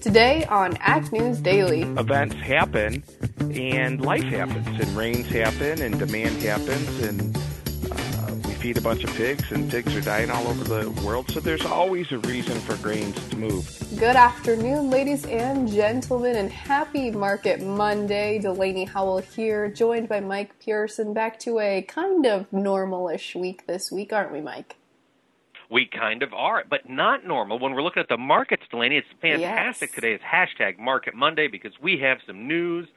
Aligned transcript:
Today 0.00 0.44
on 0.44 0.76
Ag 0.76 1.10
News 1.12 1.40
Daily. 1.40 1.82
Events 1.82 2.36
happen 2.36 3.02
and 3.40 4.00
life 4.00 4.22
happens 4.22 4.66
and 4.68 4.96
rains 4.96 5.26
happen 5.28 5.82
and 5.82 5.98
demand 5.98 6.40
happens 6.40 7.02
and 7.02 7.36
uh, 7.90 8.34
we 8.46 8.54
feed 8.54 8.76
a 8.76 8.80
bunch 8.80 9.02
of 9.02 9.12
pigs 9.16 9.50
and 9.50 9.68
pigs 9.68 9.96
are 9.96 10.00
dying 10.00 10.30
all 10.30 10.46
over 10.46 10.62
the 10.62 10.90
world. 11.04 11.28
So 11.32 11.40
there's 11.40 11.66
always 11.66 12.12
a 12.12 12.18
reason 12.18 12.60
for 12.60 12.76
grains 12.76 13.16
to 13.30 13.36
move. 13.36 13.68
Good 13.98 14.14
afternoon, 14.14 14.88
ladies 14.88 15.24
and 15.24 15.68
gentlemen, 15.68 16.36
and 16.36 16.52
happy 16.52 17.10
Market 17.10 17.60
Monday. 17.60 18.38
Delaney 18.38 18.84
Howell 18.84 19.18
here, 19.18 19.68
joined 19.68 20.08
by 20.08 20.20
Mike 20.20 20.60
Pearson. 20.60 21.12
Back 21.12 21.40
to 21.40 21.58
a 21.58 21.82
kind 21.82 22.24
of 22.24 22.48
normalish 22.52 23.34
week 23.34 23.66
this 23.66 23.90
week, 23.90 24.12
aren't 24.12 24.30
we, 24.30 24.40
Mike? 24.40 24.76
We 25.70 25.86
kind 25.86 26.22
of 26.22 26.32
are, 26.32 26.64
but 26.68 26.88
not 26.88 27.26
normal. 27.26 27.58
When 27.58 27.72
we're 27.72 27.82
looking 27.82 28.00
at 28.00 28.08
the 28.08 28.16
markets, 28.16 28.62
Delaney, 28.70 28.96
it's 28.96 29.08
fantastic. 29.20 29.90
Yes. 29.90 29.94
Today 29.94 30.12
is 30.14 30.20
hashtag 30.20 30.78
Market 30.78 31.14
Monday 31.14 31.48
because 31.48 31.72
we 31.80 31.98
have 31.98 32.18
some 32.26 32.46
news 32.48 32.88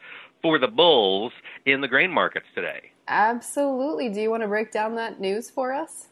for 0.41 0.57
the 0.57 0.67
bulls 0.67 1.33
in 1.65 1.81
the 1.81 1.87
grain 1.87 2.11
markets 2.11 2.47
today. 2.55 2.91
Absolutely. 3.07 4.09
Do 4.09 4.21
you 4.21 4.29
want 4.29 4.43
to 4.43 4.47
break 4.47 4.71
down 4.71 4.95
that 4.95 5.19
news 5.19 5.49
for 5.49 5.73
us? 5.73 6.07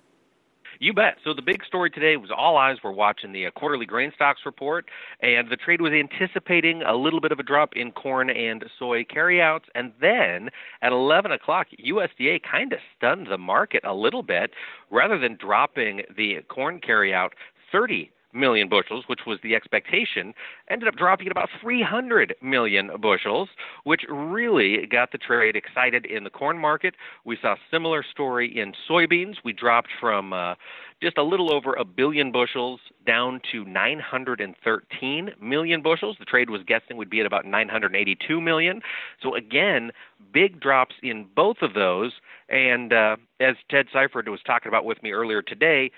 You 0.82 0.94
bet. 0.94 1.18
So 1.26 1.34
the 1.34 1.42
big 1.42 1.66
story 1.66 1.90
today 1.90 2.16
was 2.16 2.32
all 2.36 2.56
eyes 2.56 2.78
were 2.82 2.94
watching 2.94 3.34
the 3.34 3.46
uh, 3.46 3.52
quarterly 3.52 3.86
grain 3.86 4.14
stocks 4.16 4.40
report, 4.46 4.86
and 5.20 5.50
the 5.50 5.58
trade 5.58 5.82
was 5.82 5.92
anticipating 5.92 6.84
a 6.84 6.96
little 6.96 7.20
bit 7.20 7.34
of 7.34 7.40
a 7.40 7.44
drop 7.44 7.72
in 7.76 7.92
corn 7.92 8.30
and 8.30 8.64
soy 8.80 9.04
carryouts. 9.04 9.66
And 9.76 9.92
then 10.00 10.50
at 10.82 10.94
11 10.94 11.34
o'clock, 11.34 11.68
USDA 11.86 12.42
kind 12.50 12.72
of 12.72 12.80
stunned 12.96 13.28
the 13.30 13.38
market 13.38 13.84
a 13.84 13.94
little 13.94 14.24
bit. 14.24 14.52
Rather 14.90 15.20
than 15.20 15.36
dropping 15.36 16.04
the 16.16 16.38
corn 16.48 16.80
carryout 16.80 17.32
30 17.74 18.10
million 18.34 18.70
bushels, 18.70 19.06
which 19.08 19.22
was 19.26 19.40
the 19.44 19.56
expectation, 19.56 20.34
ended 20.70 20.88
up 20.88 20.96
dropping 20.96 21.28
at 21.28 21.32
about 21.32 21.50
300 21.62 22.36
million 22.42 22.92
bushels, 23.02 23.50
which 23.84 24.02
really 24.10 24.86
got 24.88 25.12
the 25.12 25.18
trade 25.18 25.56
excited 25.56 26.06
in 26.06 26.24
the 26.24 26.30
corn 26.30 26.58
market. 26.58 26.96
We 27.26 27.38
saw 27.42 27.54
a 27.54 27.58
similar 27.72 28.04
story 28.04 28.58
in 28.58 28.74
soybeans. 28.90 29.36
We 29.44 29.54
dropped 29.54 29.90
from 30.00 30.34
uh, 30.34 30.56
just 31.02 31.18
a 31.18 31.24
little 31.24 31.54
over 31.54 31.74
a 31.74 31.86
billion 31.86 32.32
bushels 32.32 32.80
down 33.06 33.42
to 33.52 33.64
913 33.66 35.32
million 35.42 35.82
bushels. 35.82 36.18
The 36.20 36.26
trade 36.26 36.50
was 36.50 36.62
guessing 36.68 36.98
would 36.98 37.10
be 37.10 37.22
at 37.22 37.26
about 37.26 37.46
982 37.46 38.42
million. 38.42 38.82
So 39.22 39.36
again, 39.36 39.92
big 40.34 40.60
drops 40.60 40.96
in 41.02 41.28
both 41.36 41.58
of 41.62 41.74
those. 41.74 42.12
And 42.50 42.92
uh, 42.92 43.18
as 43.40 43.56
Ted 43.70 43.88
Seifert 43.94 44.28
was 44.28 44.42
talking 44.46 44.70
about 44.70 44.86
with 44.86 45.02
me 45.04 45.12
earlier 45.12 45.42
today, 45.42 45.92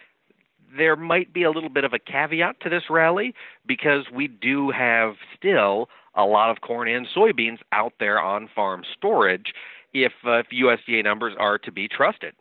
there 0.75 0.95
might 0.95 1.33
be 1.33 1.43
a 1.43 1.51
little 1.51 1.69
bit 1.69 1.83
of 1.83 1.93
a 1.93 1.99
caveat 1.99 2.59
to 2.61 2.69
this 2.69 2.83
rally 2.89 3.33
because 3.65 4.05
we 4.13 4.27
do 4.27 4.71
have 4.71 5.15
still 5.37 5.89
a 6.15 6.23
lot 6.23 6.49
of 6.49 6.61
corn 6.61 6.87
and 6.87 7.07
soybeans 7.15 7.59
out 7.71 7.93
there 7.99 8.19
on 8.19 8.49
farm 8.53 8.83
storage 8.97 9.53
if, 9.93 10.11
uh, 10.25 10.39
if 10.39 10.47
USDA 10.53 11.03
numbers 11.03 11.33
are 11.39 11.57
to 11.59 11.71
be 11.71 11.87
trusted. 11.87 12.33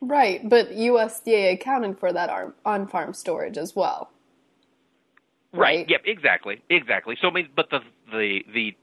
Right, 0.00 0.46
but 0.46 0.70
USDA 0.70 1.54
accounted 1.54 1.98
for 1.98 2.12
that 2.12 2.30
on 2.64 2.86
farm 2.86 3.14
storage 3.14 3.56
as 3.56 3.74
well. 3.74 4.10
Right. 5.52 5.78
Right. 5.78 5.90
Yep. 5.90 6.02
Exactly. 6.04 6.62
Exactly. 6.68 7.16
So, 7.20 7.28
I 7.28 7.32
mean, 7.32 7.48
but 7.54 7.70
the 7.70 7.78
the 8.10 8.40
the 8.52 8.74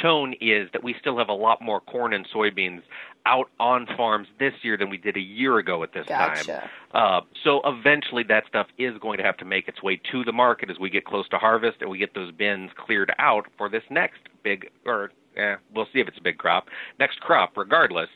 tone 0.00 0.34
is 0.40 0.68
that 0.72 0.82
we 0.82 0.94
still 1.00 1.18
have 1.18 1.28
a 1.28 1.34
lot 1.34 1.60
more 1.62 1.80
corn 1.80 2.12
and 2.12 2.26
soybeans 2.34 2.82
out 3.26 3.50
on 3.58 3.86
farms 3.96 4.28
this 4.38 4.54
year 4.62 4.76
than 4.76 4.88
we 4.88 4.96
did 4.96 5.16
a 5.16 5.20
year 5.20 5.58
ago 5.58 5.82
at 5.82 5.92
this 5.92 6.06
Gotcha. 6.06 6.44
time. 6.44 6.68
Uh, 6.92 7.20
so 7.44 7.60
eventually, 7.64 8.22
that 8.24 8.44
stuff 8.48 8.66
is 8.78 8.96
going 8.98 9.18
to 9.18 9.24
have 9.24 9.36
to 9.38 9.44
make 9.44 9.68
its 9.68 9.82
way 9.82 10.00
to 10.10 10.24
the 10.24 10.32
market 10.32 10.70
as 10.70 10.78
we 10.78 10.90
get 10.90 11.04
close 11.04 11.28
to 11.28 11.36
harvest 11.36 11.78
and 11.80 11.90
we 11.90 11.98
get 11.98 12.14
those 12.14 12.32
bins 12.32 12.70
cleared 12.76 13.12
out 13.18 13.46
for 13.58 13.68
this 13.68 13.82
next 13.90 14.20
big, 14.42 14.70
or 14.86 15.12
eh, 15.36 15.56
we'll 15.74 15.86
see 15.92 16.00
if 16.00 16.08
it's 16.08 16.18
a 16.18 16.22
big 16.22 16.38
crop, 16.38 16.68
next 16.98 17.20
crop, 17.20 17.56
regardless, 17.56 18.08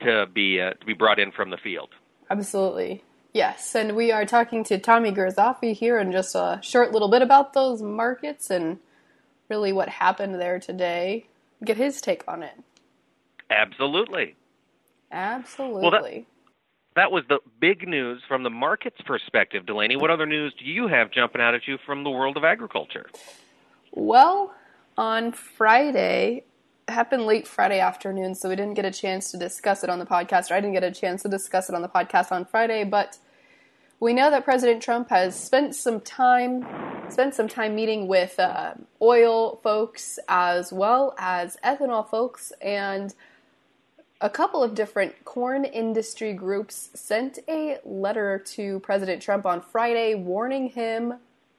to 0.00 0.26
be 0.32 0.60
uh, 0.60 0.72
to 0.74 0.86
be 0.86 0.92
brought 0.92 1.18
in 1.18 1.32
from 1.32 1.50
the 1.50 1.56
field. 1.56 1.90
Absolutely. 2.30 3.02
Yes, 3.32 3.74
and 3.74 3.96
we 3.96 4.12
are 4.12 4.26
talking 4.26 4.62
to 4.64 4.78
Tommy 4.78 5.10
Grisafi 5.10 5.74
here 5.74 5.98
in 5.98 6.12
just 6.12 6.34
a 6.34 6.60
short 6.62 6.92
little 6.92 7.08
bit 7.08 7.22
about 7.22 7.54
those 7.54 7.80
markets 7.80 8.50
and 8.50 8.78
really 9.52 9.72
what 9.74 9.90
happened 9.90 10.40
there 10.40 10.58
today. 10.58 11.26
Get 11.62 11.76
his 11.76 12.00
take 12.00 12.24
on 12.26 12.42
it. 12.42 12.58
Absolutely. 13.50 14.34
Absolutely. 15.10 15.90
Well, 15.90 16.24
That 16.96 17.12
was 17.12 17.24
the 17.28 17.40
big 17.60 17.86
news 17.86 18.22
from 18.26 18.44
the 18.44 18.50
market's 18.50 19.02
perspective, 19.02 19.66
Delaney. 19.66 19.96
What 19.96 20.10
other 20.10 20.24
news 20.24 20.54
do 20.58 20.64
you 20.64 20.88
have 20.88 21.10
jumping 21.10 21.42
out 21.42 21.54
at 21.54 21.68
you 21.68 21.76
from 21.84 22.02
the 22.02 22.08
world 22.08 22.38
of 22.38 22.44
agriculture? 22.44 23.10
Well, 23.92 24.54
on 24.96 25.32
Friday, 25.32 26.44
it 26.88 26.92
happened 26.92 27.26
late 27.26 27.46
Friday 27.46 27.78
afternoon, 27.78 28.34
so 28.34 28.48
we 28.48 28.56
didn't 28.56 28.72
get 28.72 28.86
a 28.86 28.90
chance 28.90 29.30
to 29.32 29.36
discuss 29.36 29.84
it 29.84 29.90
on 29.90 29.98
the 29.98 30.06
podcast, 30.06 30.50
or 30.50 30.54
I 30.54 30.60
didn't 30.62 30.72
get 30.72 30.84
a 30.84 30.90
chance 30.90 31.22
to 31.24 31.28
discuss 31.28 31.68
it 31.68 31.74
on 31.74 31.82
the 31.82 31.90
podcast 31.90 32.32
on 32.32 32.46
Friday, 32.46 32.84
but 32.84 33.18
we 34.02 34.12
know 34.12 34.32
that 34.32 34.44
President 34.44 34.82
Trump 34.82 35.10
has 35.10 35.38
spent 35.38 35.76
some 35.76 36.00
time 36.00 36.66
spent 37.08 37.34
some 37.34 37.46
time 37.46 37.76
meeting 37.76 38.08
with 38.08 38.36
uh, 38.40 38.74
oil 39.00 39.60
folks 39.62 40.18
as 40.28 40.72
well 40.72 41.14
as 41.18 41.56
ethanol 41.62 42.08
folks 42.08 42.52
and 42.60 43.14
a 44.20 44.28
couple 44.28 44.60
of 44.60 44.74
different 44.74 45.24
corn 45.24 45.64
industry 45.64 46.32
groups 46.32 46.90
sent 46.94 47.38
a 47.48 47.78
letter 47.84 48.42
to 48.44 48.80
President 48.80 49.22
Trump 49.22 49.46
on 49.46 49.60
Friday 49.60 50.16
warning 50.16 50.70
him 50.70 51.14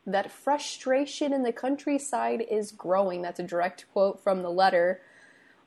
that 0.05 0.29
frustration 0.29 1.31
in 1.31 1.43
the 1.43 1.53
countryside 1.53 2.43
is 2.51 2.73
growing. 2.73 3.21
That's 3.21 3.39
a 3.39 3.43
direct 3.43 3.85
quote 3.93 4.21
from 4.21 4.41
the 4.41 4.51
letter 4.51 4.99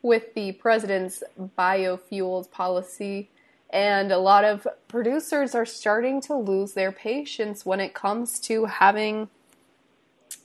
with 0.02 0.34
the 0.34 0.52
president's 0.52 1.22
biofuels 1.56 2.50
policy. 2.50 3.30
And 3.70 4.12
a 4.12 4.18
lot 4.18 4.44
of 4.44 4.66
producers 4.88 5.54
are 5.54 5.66
starting 5.66 6.20
to 6.22 6.34
lose 6.34 6.72
their 6.72 6.92
patience 6.92 7.66
when 7.66 7.80
it 7.80 7.94
comes 7.94 8.38
to 8.40 8.66
having 8.66 9.28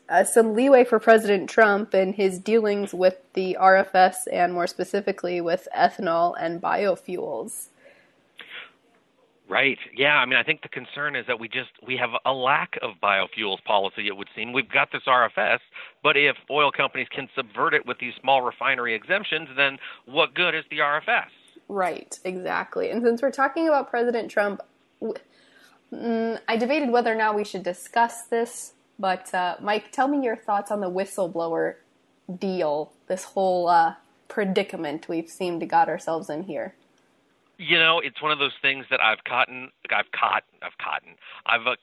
uh, 0.09 0.23
some 0.25 0.53
leeway 0.53 0.83
for 0.83 0.99
President 0.99 1.49
Trump 1.49 1.93
in 1.93 2.13
his 2.13 2.37
dealings 2.37 2.93
with 2.93 3.17
the 3.33 3.57
RFS 3.59 4.27
and 4.31 4.53
more 4.53 4.67
specifically 4.67 5.39
with 5.39 5.67
ethanol 5.75 6.35
and 6.39 6.61
biofuels. 6.61 7.67
Right. 9.47 9.79
Yeah. 9.93 10.15
I 10.15 10.25
mean, 10.25 10.39
I 10.39 10.43
think 10.43 10.61
the 10.61 10.69
concern 10.69 11.15
is 11.15 11.27
that 11.27 11.37
we 11.37 11.49
just 11.49 11.71
we 11.85 11.97
have 11.97 12.11
a 12.25 12.31
lack 12.31 12.77
of 12.81 12.91
biofuels 13.03 13.61
policy. 13.65 14.07
It 14.07 14.15
would 14.15 14.29
seem 14.33 14.53
we've 14.53 14.69
got 14.69 14.93
this 14.93 15.01
RFS, 15.05 15.59
but 16.01 16.15
if 16.15 16.37
oil 16.49 16.71
companies 16.71 17.07
can 17.09 17.27
subvert 17.35 17.73
it 17.73 17.85
with 17.85 17.99
these 17.99 18.13
small 18.21 18.41
refinery 18.41 18.95
exemptions, 18.95 19.49
then 19.57 19.77
what 20.05 20.33
good 20.33 20.55
is 20.55 20.63
the 20.69 20.79
RFS? 20.79 21.27
Right. 21.71 22.19
Exactly. 22.25 22.89
And 22.89 23.01
since 23.01 23.21
we're 23.21 23.31
talking 23.31 23.69
about 23.69 23.89
President 23.89 24.29
Trump, 24.29 24.59
mm, 25.01 26.39
I 26.45 26.57
debated 26.57 26.89
whether 26.89 27.09
or 27.13 27.15
not 27.15 27.33
we 27.33 27.45
should 27.45 27.63
discuss 27.63 28.23
this. 28.23 28.73
But 28.99 29.33
uh, 29.33 29.55
Mike, 29.61 29.93
tell 29.93 30.09
me 30.09 30.21
your 30.21 30.35
thoughts 30.35 30.69
on 30.69 30.81
the 30.81 30.91
whistleblower 30.91 31.75
deal. 32.37 32.91
This 33.07 33.23
whole 33.23 33.69
uh, 33.69 33.95
predicament 34.27 35.07
we've 35.07 35.29
seemed 35.29 35.61
to 35.61 35.65
got 35.65 35.87
ourselves 35.87 36.29
in 36.29 36.43
here. 36.43 36.75
You 37.57 37.79
know, 37.79 38.01
it's 38.03 38.21
one 38.21 38.33
of 38.33 38.39
those 38.39 38.55
things 38.61 38.85
that 38.89 38.99
I've 38.99 39.23
caught, 39.23 39.47
I've 39.49 40.11
caught, 40.11 40.43
I've 40.61 40.77
caught, 40.77 41.03
I've 41.45 41.67
uh, 41.67 41.75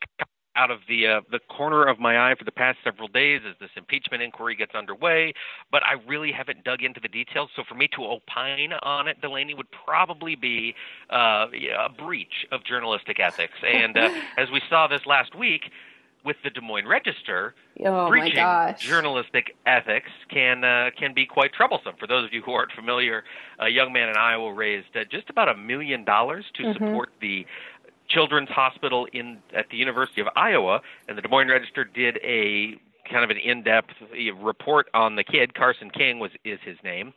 out 0.58 0.70
of 0.70 0.80
the 0.88 1.06
uh, 1.06 1.20
the 1.30 1.38
corner 1.48 1.86
of 1.86 1.98
my 1.98 2.30
eye 2.30 2.34
for 2.36 2.44
the 2.44 2.52
past 2.52 2.78
several 2.82 3.08
days 3.08 3.40
as 3.48 3.54
this 3.60 3.70
impeachment 3.76 4.22
inquiry 4.22 4.56
gets 4.56 4.74
underway. 4.74 5.32
But 5.70 5.82
I 5.86 5.94
really 6.06 6.32
haven't 6.32 6.64
dug 6.64 6.82
into 6.82 7.00
the 7.00 7.08
details. 7.08 7.50
So 7.54 7.62
for 7.66 7.76
me 7.76 7.88
to 7.94 8.04
opine 8.04 8.72
on 8.82 9.06
it, 9.08 9.20
Delaney 9.20 9.54
would 9.54 9.70
probably 9.70 10.34
be 10.34 10.74
uh, 11.10 11.46
a 11.78 11.88
breach 11.88 12.46
of 12.50 12.64
journalistic 12.64 13.20
ethics. 13.20 13.54
And 13.62 13.96
uh, 13.96 14.10
as 14.36 14.50
we 14.50 14.60
saw 14.68 14.88
this 14.88 15.06
last 15.06 15.34
week, 15.34 15.70
with 16.24 16.36
the 16.42 16.50
Des 16.50 16.60
Moines 16.60 16.86
Register, 16.86 17.54
oh 17.84 18.08
breaching 18.08 18.44
journalistic 18.78 19.54
ethics 19.66 20.10
can 20.30 20.64
uh, 20.64 20.90
can 20.98 21.14
be 21.14 21.24
quite 21.24 21.52
troublesome. 21.52 21.94
For 21.98 22.06
those 22.06 22.26
of 22.26 22.32
you 22.32 22.42
who 22.42 22.52
aren't 22.52 22.72
familiar, 22.72 23.24
a 23.58 23.68
young 23.68 23.92
man 23.92 24.08
in 24.08 24.16
Iowa 24.16 24.52
raised 24.52 24.96
uh, 24.96 25.04
just 25.10 25.30
about 25.30 25.48
a 25.48 25.56
million 25.56 26.04
dollars 26.04 26.44
to 26.54 26.64
mm-hmm. 26.64 26.72
support 26.72 27.10
the 27.20 27.46
Children's 28.08 28.48
Hospital 28.48 29.06
in 29.12 29.38
at 29.54 29.66
the 29.70 29.76
University 29.76 30.20
of 30.20 30.28
Iowa, 30.36 30.80
and 31.08 31.16
the 31.16 31.22
Des 31.22 31.28
Moines 31.28 31.48
Register 31.48 31.84
did 31.84 32.18
a 32.22 32.78
kind 33.10 33.24
of 33.24 33.30
an 33.30 33.38
in-depth 33.38 33.94
report 34.40 34.88
on 34.94 35.16
the 35.16 35.24
kid. 35.24 35.54
Carson 35.54 35.90
King 35.90 36.18
was 36.18 36.30
is 36.44 36.58
his 36.64 36.76
name, 36.84 37.12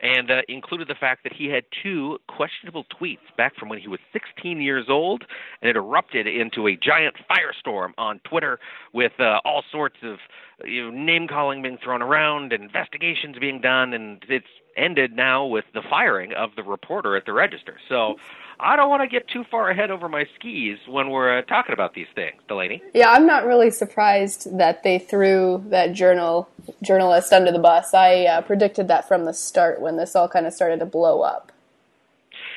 and 0.00 0.30
uh, 0.30 0.42
included 0.48 0.88
the 0.88 0.94
fact 0.94 1.22
that 1.24 1.32
he 1.32 1.46
had 1.46 1.64
two 1.82 2.18
questionable 2.26 2.84
tweets 2.84 3.18
back 3.36 3.56
from 3.56 3.68
when 3.68 3.78
he 3.78 3.88
was 3.88 4.00
16 4.12 4.60
years 4.60 4.86
old, 4.88 5.24
and 5.62 5.68
it 5.68 5.76
erupted 5.76 6.26
into 6.26 6.66
a 6.66 6.76
giant 6.76 7.16
firestorm 7.30 7.92
on 7.98 8.20
Twitter 8.20 8.58
with 8.92 9.12
uh, 9.18 9.40
all 9.44 9.62
sorts 9.70 9.96
of 10.02 10.18
you 10.64 10.84
know, 10.84 10.90
name 10.90 11.28
calling 11.28 11.62
being 11.62 11.78
thrown 11.82 12.02
around, 12.02 12.52
investigations 12.52 13.36
being 13.38 13.60
done, 13.60 13.92
and 13.92 14.24
it's 14.28 14.46
ended 14.76 15.14
now 15.14 15.46
with 15.46 15.64
the 15.72 15.82
firing 15.88 16.32
of 16.32 16.50
the 16.56 16.62
reporter 16.62 17.16
at 17.16 17.24
the 17.24 17.32
Register. 17.32 17.78
So 17.88 18.16
I 18.58 18.76
don't 18.76 18.88
want 18.88 19.02
to 19.02 19.08
get 19.08 19.28
too 19.28 19.44
far 19.50 19.70
ahead 19.70 19.90
over 19.90 20.08
my 20.08 20.26
skis 20.34 20.78
when 20.88 21.10
we're 21.10 21.38
uh, 21.38 21.42
talking 21.42 21.72
about 21.72 21.94
these 21.94 22.06
things, 22.14 22.40
Delaney. 22.48 22.82
Yeah, 22.94 23.10
I'm 23.10 23.26
not 23.26 23.44
really 23.44 23.70
surprised 23.70 24.56
that 24.56 24.82
they 24.82 24.98
threw 24.98 25.62
that 25.68 25.92
journal 25.92 26.48
journalist 26.82 27.32
under 27.32 27.52
the 27.52 27.58
bus. 27.58 27.92
I 27.92 28.24
uh, 28.24 28.40
predicted 28.40 28.88
that 28.88 29.06
from 29.06 29.24
the 29.24 29.34
start 29.34 29.80
when 29.80 29.96
this 29.96 30.16
all 30.16 30.28
kind 30.28 30.46
of 30.46 30.54
started 30.54 30.80
to 30.80 30.86
blow 30.86 31.20
up. 31.20 31.52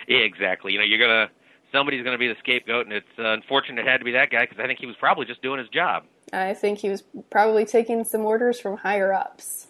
Exactly. 0.07 0.73
You 0.73 0.79
know, 0.79 0.85
you're 0.85 0.99
gonna 0.99 1.29
somebody's 1.71 2.03
gonna 2.03 2.17
be 2.17 2.27
the 2.27 2.37
scapegoat, 2.39 2.85
and 2.85 2.93
it's 2.93 3.19
uh, 3.19 3.33
unfortunate 3.33 3.85
it 3.85 3.87
had 3.87 3.97
to 3.97 4.05
be 4.05 4.13
that 4.13 4.31
guy 4.31 4.45
because 4.45 4.59
I 4.59 4.67
think 4.67 4.79
he 4.79 4.85
was 4.85 4.95
probably 4.95 5.25
just 5.25 5.41
doing 5.41 5.59
his 5.59 5.69
job. 5.69 6.03
I 6.31 6.53
think 6.53 6.79
he 6.79 6.89
was 6.89 7.03
probably 7.29 7.65
taking 7.65 8.03
some 8.05 8.25
orders 8.25 8.59
from 8.59 8.77
higher 8.77 9.11
ups. 9.11 9.67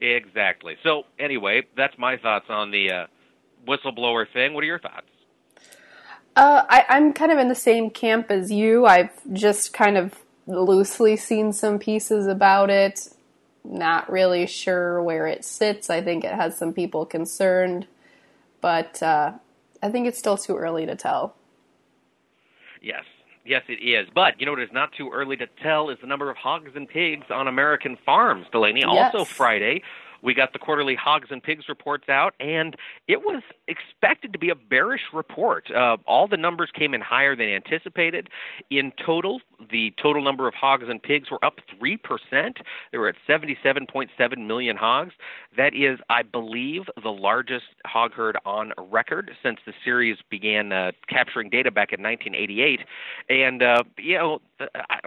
Exactly. 0.00 0.76
So 0.82 1.04
anyway, 1.18 1.66
that's 1.76 1.96
my 1.98 2.16
thoughts 2.16 2.46
on 2.48 2.70
the 2.70 2.90
uh, 2.90 3.06
whistleblower 3.68 4.26
thing. 4.32 4.54
What 4.54 4.64
are 4.64 4.66
your 4.66 4.78
thoughts? 4.78 5.06
Uh, 6.34 6.64
I, 6.68 6.84
I'm 6.88 7.12
kind 7.12 7.32
of 7.32 7.38
in 7.38 7.48
the 7.48 7.54
same 7.54 7.90
camp 7.90 8.30
as 8.30 8.50
you. 8.52 8.86
I've 8.86 9.10
just 9.32 9.72
kind 9.72 9.96
of 9.96 10.14
loosely 10.46 11.16
seen 11.16 11.52
some 11.52 11.78
pieces 11.78 12.26
about 12.26 12.70
it. 12.70 13.08
Not 13.64 14.10
really 14.10 14.46
sure 14.46 15.02
where 15.02 15.26
it 15.26 15.44
sits. 15.44 15.90
I 15.90 16.00
think 16.00 16.24
it 16.24 16.32
has 16.32 16.56
some 16.56 16.72
people 16.72 17.04
concerned, 17.04 17.86
but 18.60 19.02
uh, 19.02 19.32
I 19.82 19.90
think 19.90 20.06
it's 20.06 20.18
still 20.18 20.38
too 20.38 20.56
early 20.56 20.86
to 20.86 20.94
tell. 20.94 21.34
Yes, 22.80 23.04
yes, 23.44 23.62
it 23.68 23.84
is. 23.84 24.08
But 24.14 24.38
you 24.38 24.46
know 24.46 24.52
what 24.52 24.62
is 24.62 24.72
not 24.72 24.92
too 24.96 25.10
early 25.12 25.36
to 25.38 25.46
tell 25.62 25.90
is 25.90 25.98
the 26.00 26.06
number 26.06 26.30
of 26.30 26.36
hogs 26.36 26.70
and 26.76 26.88
pigs 26.88 27.26
on 27.30 27.48
American 27.48 27.98
farms, 28.06 28.46
Delaney. 28.52 28.80
Yes. 28.80 29.12
Also 29.12 29.24
Friday, 29.24 29.82
we 30.22 30.34
got 30.34 30.52
the 30.52 30.58
quarterly 30.58 30.94
hogs 30.94 31.28
and 31.30 31.42
pigs 31.42 31.64
reports 31.68 32.08
out, 32.08 32.34
and 32.40 32.76
it 33.06 33.20
was 33.22 33.42
expected 33.66 34.32
to 34.32 34.38
be 34.38 34.50
a 34.50 34.54
bearish 34.54 35.02
report. 35.12 35.70
Uh, 35.70 35.96
all 36.06 36.28
the 36.28 36.36
numbers 36.36 36.70
came 36.74 36.94
in 36.94 37.00
higher 37.00 37.36
than 37.36 37.48
anticipated. 37.48 38.28
In 38.70 38.92
total, 39.04 39.40
the 39.70 39.92
total 40.00 40.22
number 40.22 40.48
of 40.48 40.54
hogs 40.54 40.84
and 40.88 41.02
pigs 41.02 41.30
were 41.30 41.44
up 41.44 41.58
3%. 41.80 41.98
They 42.92 42.98
were 42.98 43.08
at 43.08 43.16
77.7 43.28 44.46
million 44.46 44.76
hogs. 44.76 45.14
That 45.56 45.74
is, 45.74 45.98
I 46.10 46.22
believe, 46.22 46.82
the 47.02 47.10
largest 47.10 47.66
hog 47.86 48.12
herd 48.12 48.36
on 48.44 48.72
record 48.90 49.30
since 49.42 49.58
the 49.66 49.72
series 49.84 50.18
began 50.30 50.72
uh, 50.72 50.92
capturing 51.08 51.50
data 51.50 51.70
back 51.70 51.92
in 51.92 52.02
1988. 52.02 52.80
And, 53.28 53.62
uh, 53.62 53.82
you 53.98 54.16
know, 54.16 54.40
I, 54.60 55.00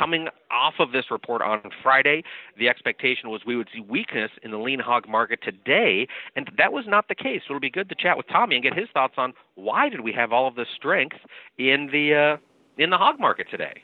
coming 0.00 0.28
off 0.50 0.74
of 0.78 0.92
this 0.92 1.10
report 1.10 1.42
on 1.42 1.60
Friday, 1.82 2.22
the 2.58 2.68
expectation 2.68 3.28
was 3.28 3.42
we 3.46 3.56
would 3.56 3.68
see 3.72 3.80
weakness 3.80 4.30
in 4.42 4.50
the 4.50 4.58
lean 4.58 4.80
hog 4.80 5.06
market 5.08 5.40
today, 5.42 6.08
and 6.34 6.50
that 6.56 6.72
was 6.72 6.86
not 6.88 7.08
the 7.08 7.14
case. 7.14 7.42
So 7.46 7.52
it'll 7.52 7.60
be 7.60 7.70
good 7.70 7.88
to 7.90 7.94
chat 7.94 8.16
with 8.16 8.26
Tommy 8.28 8.56
and 8.56 8.64
get 8.64 8.74
his 8.74 8.88
thoughts 8.94 9.14
on 9.18 9.34
why 9.56 9.88
did 9.88 10.00
we 10.00 10.12
have 10.12 10.32
all 10.32 10.48
of 10.48 10.54
this 10.54 10.68
strength 10.74 11.16
in 11.58 11.90
the 11.92 12.38
uh, 12.38 12.82
in 12.82 12.90
the 12.90 12.96
hog 12.96 13.20
market 13.20 13.46
today. 13.50 13.82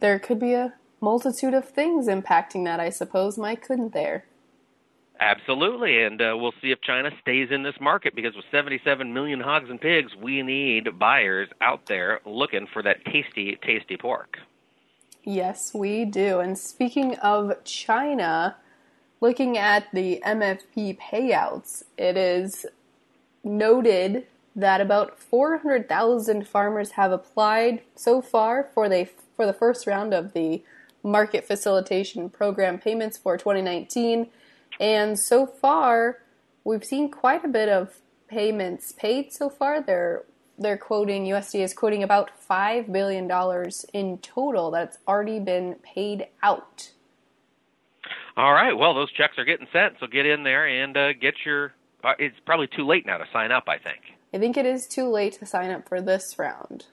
There 0.00 0.18
could 0.18 0.40
be 0.40 0.52
a 0.52 0.74
multitude 1.00 1.54
of 1.54 1.68
things 1.68 2.08
impacting 2.08 2.64
that, 2.64 2.80
I 2.80 2.90
suppose, 2.90 3.38
Mike, 3.38 3.62
couldn't 3.62 3.92
there? 3.92 4.24
Absolutely, 5.20 6.02
and 6.02 6.20
uh, 6.20 6.34
we'll 6.36 6.52
see 6.60 6.72
if 6.72 6.80
China 6.82 7.10
stays 7.22 7.48
in 7.50 7.62
this 7.62 7.76
market 7.80 8.14
because 8.14 8.34
with 8.34 8.44
77 8.50 9.14
million 9.14 9.40
hogs 9.40 9.70
and 9.70 9.80
pigs, 9.80 10.12
we 10.20 10.42
need 10.42 10.98
buyers 10.98 11.48
out 11.62 11.86
there 11.86 12.20
looking 12.26 12.66
for 12.70 12.82
that 12.82 13.02
tasty, 13.06 13.56
tasty 13.62 13.96
pork. 13.96 14.36
Yes, 15.28 15.74
we 15.74 16.04
do. 16.04 16.38
And 16.38 16.56
speaking 16.56 17.16
of 17.16 17.64
China, 17.64 18.56
looking 19.20 19.58
at 19.58 19.88
the 19.92 20.22
MFP 20.24 20.98
payouts, 20.98 21.82
it 21.98 22.16
is 22.16 22.64
noted 23.42 24.28
that 24.54 24.80
about 24.80 25.18
400,000 25.18 26.46
farmers 26.46 26.92
have 26.92 27.10
applied 27.10 27.82
so 27.96 28.22
far 28.22 28.70
for 28.72 28.88
the 28.88 29.08
for 29.36 29.46
the 29.46 29.52
first 29.52 29.86
round 29.86 30.14
of 30.14 30.32
the 30.32 30.62
market 31.02 31.44
facilitation 31.44 32.30
program 32.30 32.78
payments 32.78 33.18
for 33.18 33.36
2019 33.36 34.28
and 34.80 35.18
so 35.18 35.46
far 35.46 36.18
we've 36.64 36.84
seen 36.84 37.10
quite 37.10 37.44
a 37.44 37.48
bit 37.48 37.68
of 37.68 38.00
payments 38.28 38.92
paid 38.92 39.30
so 39.30 39.50
far 39.50 39.80
they're 39.80 40.24
they're 40.58 40.78
quoting 40.78 41.24
USDA 41.24 41.62
is 41.62 41.74
quoting 41.74 42.02
about 42.02 42.30
five 42.38 42.92
billion 42.92 43.28
dollars 43.28 43.84
in 43.92 44.18
total 44.18 44.70
that's 44.70 44.98
already 45.06 45.40
been 45.40 45.76
paid 45.82 46.28
out. 46.42 46.92
All 48.36 48.52
right. 48.52 48.72
Well, 48.72 48.94
those 48.94 49.12
checks 49.12 49.38
are 49.38 49.44
getting 49.44 49.66
sent, 49.72 49.94
so 49.98 50.06
get 50.06 50.26
in 50.26 50.42
there 50.42 50.66
and 50.66 50.96
uh, 50.96 51.12
get 51.14 51.34
your. 51.44 51.72
Uh, 52.04 52.12
it's 52.18 52.36
probably 52.44 52.68
too 52.68 52.86
late 52.86 53.06
now 53.06 53.18
to 53.18 53.24
sign 53.32 53.50
up. 53.50 53.64
I 53.68 53.78
think. 53.78 54.00
I 54.32 54.38
think 54.38 54.56
it 54.56 54.66
is 54.66 54.86
too 54.86 55.08
late 55.08 55.34
to 55.34 55.46
sign 55.46 55.70
up 55.70 55.88
for 55.88 56.00
this 56.00 56.38
round. 56.38 56.86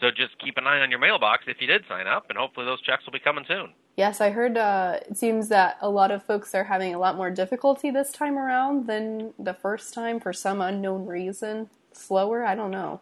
So 0.00 0.10
just 0.10 0.38
keep 0.38 0.58
an 0.58 0.66
eye 0.66 0.80
on 0.80 0.90
your 0.90 1.00
mailbox 1.00 1.44
if 1.46 1.56
you 1.60 1.66
did 1.66 1.84
sign 1.88 2.06
up, 2.06 2.26
and 2.28 2.36
hopefully 2.36 2.66
those 2.66 2.82
checks 2.82 3.06
will 3.06 3.14
be 3.14 3.18
coming 3.18 3.46
soon. 3.48 3.72
Yes, 3.96 4.20
I 4.20 4.28
heard 4.28 4.58
uh, 4.58 4.98
it 5.08 5.16
seems 5.16 5.48
that 5.48 5.78
a 5.80 5.88
lot 5.88 6.10
of 6.10 6.22
folks 6.22 6.54
are 6.54 6.64
having 6.64 6.94
a 6.94 6.98
lot 6.98 7.16
more 7.16 7.30
difficulty 7.30 7.90
this 7.90 8.12
time 8.12 8.36
around 8.36 8.86
than 8.86 9.32
the 9.38 9.54
first 9.54 9.94
time 9.94 10.20
for 10.20 10.34
some 10.34 10.60
unknown 10.60 11.06
reason 11.06 11.70
slower? 11.96 12.44
I 12.44 12.54
don't 12.54 12.70
know. 12.70 13.00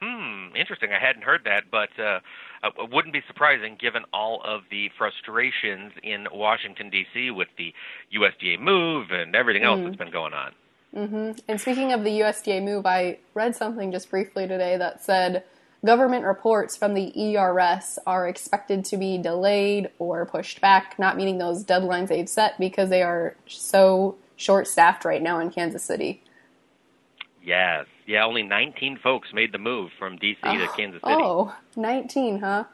Hmm, 0.00 0.54
interesting. 0.54 0.90
I 0.92 1.04
hadn't 1.04 1.22
heard 1.22 1.42
that, 1.44 1.64
but 1.72 1.88
uh, 1.98 2.20
it 2.62 2.90
wouldn't 2.90 3.12
be 3.12 3.22
surprising 3.26 3.76
given 3.80 4.04
all 4.12 4.40
of 4.44 4.62
the 4.70 4.90
frustrations 4.96 5.92
in 6.02 6.28
Washington 6.32 6.88
D.C. 6.90 7.32
with 7.32 7.48
the 7.58 7.74
USDA 8.14 8.60
move 8.60 9.10
and 9.10 9.34
everything 9.34 9.64
else 9.64 9.80
mm. 9.80 9.86
that's 9.86 9.96
been 9.96 10.12
going 10.12 10.34
on. 10.34 10.52
Mm-hmm. 10.94 11.32
And 11.48 11.60
speaking 11.60 11.92
of 11.92 12.04
the 12.04 12.20
USDA 12.20 12.62
move, 12.62 12.86
I 12.86 13.18
read 13.34 13.56
something 13.56 13.90
just 13.90 14.08
briefly 14.08 14.46
today 14.46 14.76
that 14.76 15.02
said 15.02 15.44
government 15.84 16.24
reports 16.24 16.76
from 16.76 16.94
the 16.94 17.36
ERS 17.36 17.98
are 18.06 18.28
expected 18.28 18.84
to 18.86 18.96
be 18.96 19.18
delayed 19.18 19.90
or 19.98 20.26
pushed 20.26 20.60
back, 20.60 20.98
not 20.98 21.16
meeting 21.16 21.38
those 21.38 21.64
deadlines 21.64 22.08
they've 22.08 22.28
set 22.28 22.58
because 22.58 22.88
they 22.88 23.02
are 23.02 23.36
so 23.46 24.16
short 24.36 24.66
staffed 24.66 25.04
right 25.04 25.22
now 25.22 25.40
in 25.40 25.50
Kansas 25.50 25.82
City. 25.82 26.22
Yes. 27.48 27.86
Yeah, 28.06 28.26
only 28.26 28.42
19 28.42 28.98
folks 29.02 29.28
made 29.32 29.52
the 29.52 29.58
move 29.58 29.90
from 29.98 30.18
D.C. 30.18 30.38
Oh, 30.44 30.58
to 30.58 30.68
Kansas 30.76 31.00
City. 31.02 31.14
Oh, 31.18 31.56
19, 31.76 32.40
huh? 32.40 32.64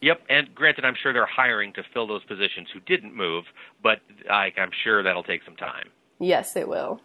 Yep, 0.00 0.22
and 0.28 0.52
granted, 0.56 0.84
I'm 0.84 0.96
sure 1.00 1.12
they're 1.12 1.24
hiring 1.24 1.72
to 1.74 1.84
fill 1.94 2.08
those 2.08 2.24
positions 2.24 2.66
who 2.74 2.80
didn't 2.80 3.14
move, 3.14 3.44
but 3.84 4.00
I, 4.28 4.50
I'm 4.58 4.72
sure 4.82 5.04
that'll 5.04 5.22
take 5.22 5.42
some 5.44 5.54
time. 5.54 5.90
Yes, 6.18 6.56
it 6.56 6.68
will. 6.68 7.00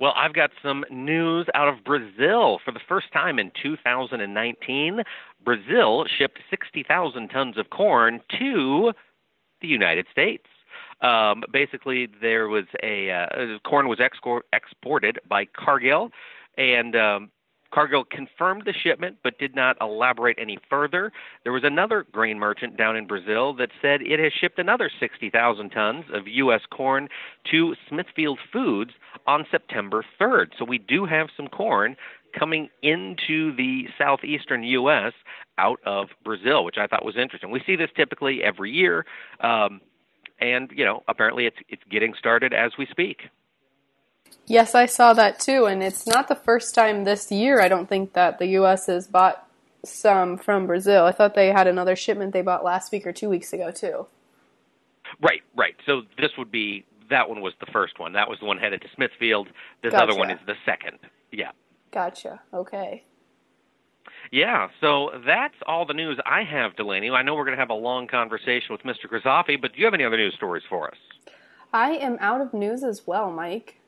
Well, 0.00 0.12
I've 0.16 0.34
got 0.34 0.50
some 0.60 0.84
news 0.90 1.46
out 1.54 1.68
of 1.68 1.84
Brazil. 1.84 2.58
For 2.64 2.72
the 2.72 2.80
first 2.88 3.12
time 3.12 3.38
in 3.38 3.52
2019, 3.62 5.02
Brazil 5.44 6.04
shipped 6.18 6.40
60,000 6.50 7.28
tons 7.28 7.56
of 7.58 7.70
corn 7.70 8.20
to 8.40 8.92
the 9.60 9.68
United 9.68 10.06
States. 10.10 10.46
Um, 11.00 11.44
basically, 11.52 12.08
there 12.20 12.48
was 12.48 12.64
a 12.82 13.10
uh, 13.10 13.58
corn 13.68 13.88
was 13.88 14.00
export, 14.00 14.46
exported 14.52 15.18
by 15.28 15.44
Cargill, 15.44 16.10
and 16.56 16.96
um, 16.96 17.30
Cargill 17.72 18.04
confirmed 18.04 18.62
the 18.64 18.72
shipment 18.72 19.18
but 19.22 19.38
did 19.38 19.54
not 19.54 19.76
elaborate 19.80 20.38
any 20.40 20.58
further. 20.70 21.12
There 21.44 21.52
was 21.52 21.64
another 21.64 22.06
grain 22.10 22.38
merchant 22.38 22.76
down 22.76 22.96
in 22.96 23.06
Brazil 23.06 23.52
that 23.54 23.70
said 23.82 24.02
it 24.02 24.18
has 24.18 24.32
shipped 24.32 24.58
another 24.58 24.90
60,000 24.98 25.70
tons 25.70 26.04
of 26.12 26.26
U.S. 26.26 26.62
corn 26.70 27.08
to 27.50 27.74
Smithfield 27.88 28.38
Foods 28.52 28.92
on 29.26 29.46
September 29.50 30.04
3rd. 30.20 30.48
So 30.58 30.64
we 30.64 30.78
do 30.78 31.04
have 31.04 31.28
some 31.36 31.48
corn 31.48 31.96
coming 32.38 32.68
into 32.82 33.54
the 33.56 33.86
southeastern 33.98 34.62
U.S. 34.64 35.12
out 35.58 35.80
of 35.84 36.08
Brazil, 36.24 36.64
which 36.64 36.78
I 36.78 36.86
thought 36.86 37.04
was 37.04 37.16
interesting. 37.16 37.50
We 37.50 37.62
see 37.66 37.76
this 37.76 37.90
typically 37.96 38.42
every 38.42 38.70
year. 38.70 39.04
Um, 39.40 39.80
and 40.40 40.70
you 40.74 40.84
know 40.84 41.02
apparently 41.08 41.46
it's 41.46 41.58
it's 41.68 41.82
getting 41.90 42.14
started 42.14 42.52
as 42.52 42.72
we 42.78 42.86
speak. 42.86 43.28
Yes, 44.46 44.74
I 44.74 44.86
saw 44.86 45.12
that 45.12 45.40
too, 45.40 45.66
and 45.66 45.82
it's 45.82 46.06
not 46.06 46.28
the 46.28 46.34
first 46.34 46.74
time 46.74 47.04
this 47.04 47.30
year. 47.30 47.60
I 47.60 47.68
don't 47.68 47.88
think 47.88 48.14
that 48.14 48.38
the 48.38 48.46
U.S. 48.46 48.86
has 48.86 49.06
bought 49.06 49.46
some 49.84 50.38
from 50.38 50.66
Brazil. 50.66 51.04
I 51.04 51.12
thought 51.12 51.34
they 51.34 51.48
had 51.48 51.66
another 51.66 51.96
shipment 51.96 52.32
they 52.32 52.42
bought 52.42 52.64
last 52.64 52.90
week 52.90 53.06
or 53.06 53.12
two 53.12 53.28
weeks 53.28 53.52
ago 53.52 53.70
too. 53.70 54.06
Right, 55.20 55.42
right. 55.56 55.74
So 55.86 56.02
this 56.18 56.30
would 56.38 56.50
be 56.50 56.84
that 57.10 57.28
one 57.28 57.40
was 57.40 57.54
the 57.60 57.66
first 57.72 57.98
one. 57.98 58.12
That 58.12 58.28
was 58.28 58.38
the 58.40 58.46
one 58.46 58.58
headed 58.58 58.82
to 58.82 58.88
Smithfield. 58.94 59.48
This 59.82 59.92
gotcha. 59.92 60.04
other 60.04 60.18
one 60.18 60.30
is 60.30 60.38
the 60.46 60.54
second. 60.64 60.98
Yeah. 61.32 61.50
Gotcha. 61.90 62.40
Okay. 62.52 63.04
Yeah, 64.30 64.68
so 64.80 65.10
that's 65.26 65.54
all 65.66 65.86
the 65.86 65.94
news 65.94 66.18
I 66.24 66.42
have, 66.44 66.76
Delaney. 66.76 67.10
I 67.10 67.22
know 67.22 67.34
we're 67.34 67.44
going 67.44 67.56
to 67.56 67.60
have 67.60 67.70
a 67.70 67.74
long 67.74 68.06
conversation 68.06 68.68
with 68.70 68.82
Mr. 68.82 69.06
Grisafi, 69.10 69.60
but 69.60 69.72
do 69.72 69.78
you 69.78 69.84
have 69.84 69.94
any 69.94 70.04
other 70.04 70.16
news 70.16 70.34
stories 70.34 70.64
for 70.68 70.88
us? 70.88 70.96
I 71.72 71.90
am 71.90 72.16
out 72.20 72.40
of 72.40 72.54
news 72.54 72.82
as 72.82 73.06
well, 73.06 73.30
Mike. 73.30 73.78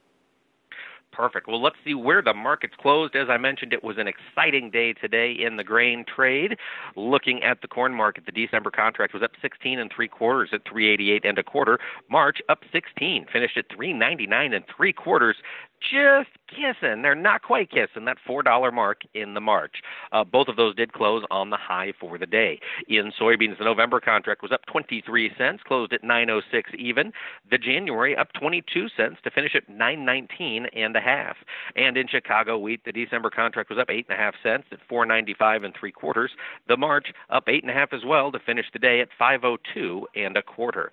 Perfect. 1.12 1.48
Well, 1.48 1.60
let's 1.60 1.76
see 1.84 1.94
where 1.94 2.22
the 2.22 2.34
markets 2.34 2.74
closed. 2.80 3.16
As 3.16 3.28
I 3.28 3.36
mentioned, 3.36 3.72
it 3.72 3.82
was 3.82 3.98
an 3.98 4.06
exciting 4.06 4.70
day 4.70 4.92
today 4.92 5.32
in 5.32 5.56
the 5.56 5.64
grain 5.64 6.04
trade. 6.04 6.56
Looking 6.94 7.42
at 7.42 7.62
the 7.62 7.68
corn 7.68 7.92
market, 7.92 8.26
the 8.26 8.32
December 8.32 8.70
contract 8.70 9.12
was 9.12 9.22
up 9.22 9.32
16 9.42 9.78
and 9.78 9.90
three 9.94 10.08
quarters 10.08 10.50
at 10.52 10.62
388 10.64 11.24
and 11.24 11.38
a 11.38 11.42
quarter. 11.42 11.78
March 12.08 12.40
up 12.48 12.60
16, 12.72 13.26
finished 13.32 13.56
at 13.56 13.66
399 13.74 14.52
and 14.52 14.64
three 14.76 14.92
quarters. 14.92 15.36
Just 15.80 16.30
kissing. 16.49 17.02
They're 17.02 17.14
not 17.14 17.42
quite 17.42 17.70
kissing 17.70 18.04
that 18.04 18.18
$4 18.28 18.72
mark 18.72 19.02
in 19.14 19.34
the 19.34 19.40
March. 19.40 19.76
Uh, 20.12 20.25
both 20.25 20.49
of 20.49 20.56
those 20.56 20.75
did 20.75 20.92
close 20.92 21.25
on 21.30 21.50
the 21.50 21.56
high 21.56 21.92
for 21.99 22.18
the 22.18 22.26
day. 22.26 22.60
In 22.88 23.12
soybeans, 23.18 23.58
the 23.58 23.64
November 23.64 24.00
contract 24.00 24.42
was 24.42 24.52
up 24.52 24.66
23 24.66 25.32
cents, 25.38 25.62
closed 25.66 25.92
at 25.92 26.02
9.06 26.02 26.75
even. 26.76 27.12
The 27.50 27.58
January 27.58 28.16
up 28.16 28.32
22 28.32 28.88
cents 28.96 29.18
to 29.25 29.30
finish 29.30 29.54
at 29.54 29.68
9.19 29.68 30.66
and 30.75 30.96
a 30.96 31.00
half. 31.00 31.37
And 31.76 31.96
in 31.96 32.08
Chicago 32.08 32.58
wheat, 32.58 32.84
the 32.84 32.92
December 32.92 33.30
contract 33.30 33.70
was 33.70 33.78
up 33.78 33.90
eight 33.90 34.06
and 34.08 34.18
a 34.18 34.20
half 34.20 34.34
cents 34.42 34.66
at 34.72 34.78
4.95 34.88 35.64
and 35.64 35.75
three 35.78 35.92
quarters. 35.92 36.30
The 36.68 36.76
March 36.76 37.12
up 37.30 37.44
eight 37.49 37.62
and 37.62 37.70
a 37.70 37.75
half 37.75 37.92
as 37.92 38.04
well 38.04 38.32
to 38.32 38.38
finish 38.38 38.66
the 38.72 38.78
day 38.78 39.00
at 39.00 39.08
5.02 39.20 40.02
and 40.14 40.37
a 40.37 40.42
quarter. 40.42 40.92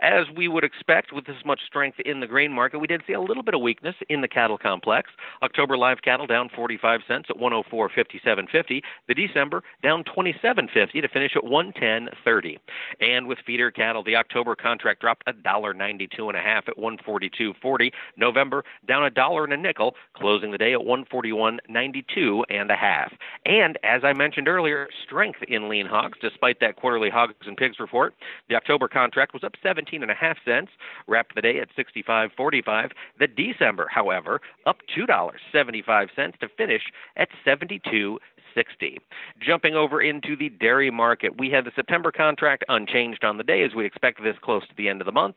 As 0.00 0.26
we 0.36 0.46
would 0.46 0.64
expect 0.64 1.12
with 1.12 1.24
this 1.24 1.36
much 1.44 1.60
strength 1.66 1.98
in 2.00 2.20
the 2.20 2.26
grain 2.26 2.52
market, 2.52 2.78
we 2.78 2.86
did 2.86 3.02
see 3.06 3.14
a 3.14 3.20
little 3.20 3.42
bit 3.42 3.54
of 3.54 3.62
weakness 3.62 3.94
in 4.10 4.20
the 4.20 4.28
cattle 4.28 4.58
complex. 4.58 5.10
October 5.42 5.78
live 5.78 6.02
cattle 6.02 6.26
down 6.26 6.50
45 6.54 7.00
cents 7.08 7.28
at 7.30 7.36
104.57.50. 7.36 8.82
The 9.08 9.14
December 9.14 9.62
down 9.82 10.04
27.50 10.04 11.00
to 11.00 11.08
finish 11.08 11.32
at 11.34 11.44
110.30. 11.44 12.58
And 13.00 13.26
with 13.26 13.38
feeder 13.46 13.70
cattle, 13.70 14.02
the 14.02 14.16
October 14.16 14.54
contract 14.54 15.00
dropped 15.00 15.24
a 15.26 15.32
dollar 15.32 15.72
92 15.72 16.28
and 16.28 16.36
a 16.36 16.42
half 16.42 16.68
at 16.68 16.76
142.40. 16.76 17.90
November 18.18 18.64
down 18.86 19.04
a 19.04 19.10
dollar 19.10 19.44
and 19.44 19.52
a 19.54 19.56
nickel, 19.56 19.94
closing 20.14 20.50
the 20.50 20.58
day 20.58 20.74
at 20.74 20.80
141.92 20.80 22.42
and 22.50 22.70
a 22.70 22.76
half. 22.76 23.12
And 23.46 23.78
as 23.82 24.04
I 24.04 24.12
mentioned 24.12 24.48
earlier, 24.48 24.88
strength 25.06 25.42
in 25.48 25.70
lean 25.70 25.86
hogs 25.86 26.18
despite 26.20 26.60
that 26.60 26.76
quarterly 26.76 27.08
hogs 27.08 27.34
and 27.46 27.56
pigs 27.56 27.80
report. 27.80 28.14
The 28.50 28.56
October 28.56 28.88
contract 28.88 29.32
was 29.32 29.42
up 29.42 29.54
7 29.62 29.85
17 29.86 30.02
and 30.02 30.10
a 30.10 30.14
half 30.14 30.36
cents, 30.44 30.72
wrapped 31.06 31.34
the 31.34 31.42
day 31.42 31.60
at 31.60 31.68
65.45. 31.76 32.90
The 33.18 33.26
December, 33.26 33.86
however, 33.90 34.40
up 34.66 34.78
$2.75 34.96 36.38
to 36.40 36.48
finish 36.56 36.82
at 37.16 37.28
72 37.44 38.18
60. 38.54 38.98
Jumping 39.38 39.74
over 39.74 40.00
into 40.00 40.34
the 40.34 40.48
dairy 40.48 40.90
market, 40.90 41.38
we 41.38 41.50
had 41.50 41.66
the 41.66 41.72
September 41.76 42.10
contract 42.10 42.64
unchanged 42.70 43.22
on 43.22 43.36
the 43.36 43.44
day 43.44 43.62
as 43.62 43.74
we 43.74 43.84
expect 43.84 44.22
this 44.22 44.36
close 44.40 44.66
to 44.66 44.74
the 44.78 44.88
end 44.88 45.02
of 45.02 45.04
the 45.04 45.12
month. 45.12 45.36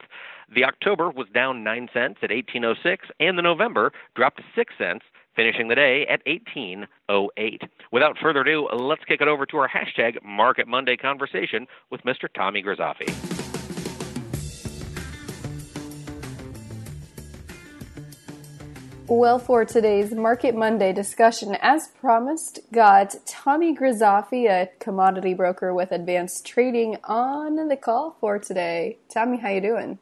The 0.55 0.63
October 0.63 1.09
was 1.09 1.27
down 1.33 1.61
9 1.61 1.89
cents 1.93 2.19
at 2.23 2.31
1806 2.31 3.07
and 3.19 3.37
the 3.37 3.41
November 3.41 3.91
dropped 4.15 4.41
6 4.55 4.73
cents 4.77 5.03
finishing 5.35 5.67
the 5.67 5.75
day 5.75 6.07
at 6.07 6.21
1808. 6.25 7.63
Without 7.91 8.17
further 8.17 8.41
ado, 8.41 8.69
let's 8.71 9.03
kick 9.03 9.19
it 9.19 9.27
over 9.27 9.45
to 9.47 9.57
our 9.57 9.69
hashtag 9.69 10.23
Market 10.23 10.69
Monday 10.69 10.95
conversation 10.95 11.67
with 11.89 12.01
Mr. 12.03 12.27
Tommy 12.33 12.63
Grisafi. 12.63 13.38
Well, 19.09 19.39
for 19.39 19.65
today's 19.65 20.13
Market 20.13 20.53
Monday 20.53 20.93
discussion, 20.93 21.57
as 21.63 21.87
promised, 21.87 22.59
got 22.71 23.15
Tommy 23.25 23.75
Grisafi, 23.75 24.47
a 24.47 24.69
commodity 24.77 25.33
broker 25.33 25.73
with 25.73 25.91
Advanced 25.91 26.45
Trading, 26.45 26.95
on 27.05 27.69
the 27.69 27.75
call 27.75 28.15
for 28.21 28.37
today. 28.37 28.99
Tommy, 29.11 29.39
how 29.39 29.49
you 29.49 29.61
doing? 29.61 29.97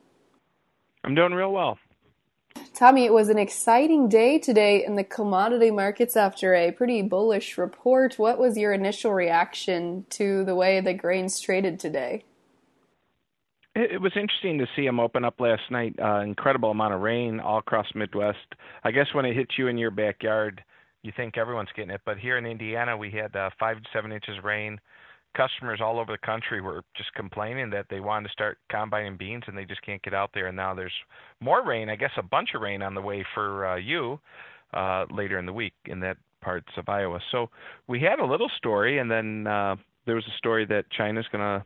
I'm 1.06 1.16
doing 1.16 1.32
real 1.32 1.54
well. 1.54 1.78
Tommy, 2.74 3.06
it 3.06 3.14
was 3.14 3.30
an 3.30 3.38
exciting 3.38 4.10
day 4.10 4.40
today 4.40 4.84
in 4.86 4.96
the 4.96 5.06
commodity 5.06 5.72
markets 5.72 6.18
after 6.18 6.54
a 6.54 6.74
pretty 6.74 7.02
bullish 7.02 7.58
report. 7.58 8.20
What 8.20 8.38
was 8.38 8.58
your 8.58 8.74
initial 8.74 9.14
reaction 9.14 10.06
to 10.10 10.44
the 10.44 10.54
way 10.54 10.82
the 10.82 10.94
grains 10.94 11.40
traded 11.40 11.80
today? 11.80 12.26
It 13.80 14.02
was 14.02 14.14
interesting 14.16 14.58
to 14.58 14.66
see 14.76 14.88
them 14.88 15.00
open 15.00 15.24
up 15.24 15.40
last 15.40 15.62
night. 15.70 15.94
Uh, 16.04 16.22
incredible 16.22 16.72
amount 16.72 16.96
of 16.96 17.02
rain 17.02 17.40
all 17.40 17.60
across 17.60 17.86
Midwest. 17.94 18.56
I 18.84 18.90
guess 18.90 19.06
when 19.14 19.24
it 19.24 19.36
hits 19.36 19.52
you 19.56 19.68
in 19.68 19.78
your 19.78 19.92
backyard, 19.92 20.64
you 21.04 21.14
think 21.16 21.38
everyone's 21.38 21.70
getting 21.76 21.92
it. 21.92 22.02
But 22.04 22.18
here 22.18 22.40
in 22.40 22.48
Indiana, 22.48 22.98
we 22.98 23.12
had 23.12 23.36
uh, 23.36 23.52
five 23.60 23.78
to 23.78 23.90
seven 23.94 24.12
inches 24.12 24.44
rain. 24.44 24.80
Customers 25.36 25.80
all 25.80 26.00
over 26.00 26.12
the 26.12 26.26
country 26.26 26.60
were 26.60 26.84
just 26.96 27.14
complaining 27.14 27.70
that 27.70 27.86
they 27.88 28.00
wanted 28.00 28.30
to 28.30 28.34
start 28.34 28.58
combining 28.72 29.16
beans 29.16 29.44
and 29.46 29.56
they 29.56 29.66
just 29.66 29.84
can't 29.84 30.02
get 30.02 30.16
out 30.16 30.32
there. 30.34 30.48
And 30.48 30.58
now 30.58 30.74
there's 30.74 30.92
more 31.40 31.64
rain. 31.64 31.88
I 31.88 31.98
guess 31.98 32.10
a 32.18 32.24
bunch 32.24 32.56
of 32.56 32.62
rain 32.62 32.82
on 32.82 32.96
the 32.96 33.02
way 33.02 33.24
for 33.36 33.68
uh, 33.68 33.76
you 33.76 34.20
uh, 34.74 35.06
later 35.12 35.38
in 35.38 35.46
the 35.46 35.54
week 35.54 35.76
in 35.86 36.00
that 36.00 36.18
parts 36.42 36.72
of 36.78 36.90
Iowa. 36.90 37.20
So 37.32 37.52
we 37.88 38.00
had 38.00 38.18
a 38.18 38.26
little 38.26 38.50
story, 38.58 38.98
and 38.98 39.12
then 39.12 39.46
uh, 39.46 39.76
there 40.08 40.16
was 40.16 40.26
a 40.26 40.38
story 40.40 40.66
that 40.66 40.90
China's 40.90 41.28
going 41.32 41.62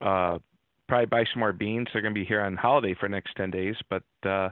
to 0.00 0.06
uh, 0.06 0.38
probably 0.88 1.06
buy 1.06 1.24
some 1.32 1.40
more 1.40 1.52
beans. 1.52 1.88
They're 1.92 2.02
going 2.02 2.14
to 2.14 2.20
be 2.20 2.24
here 2.24 2.40
on 2.40 2.56
holiday 2.56 2.94
for 2.98 3.08
the 3.08 3.14
next 3.14 3.36
10 3.36 3.50
days. 3.50 3.76
But 3.88 4.02
uh, 4.28 4.48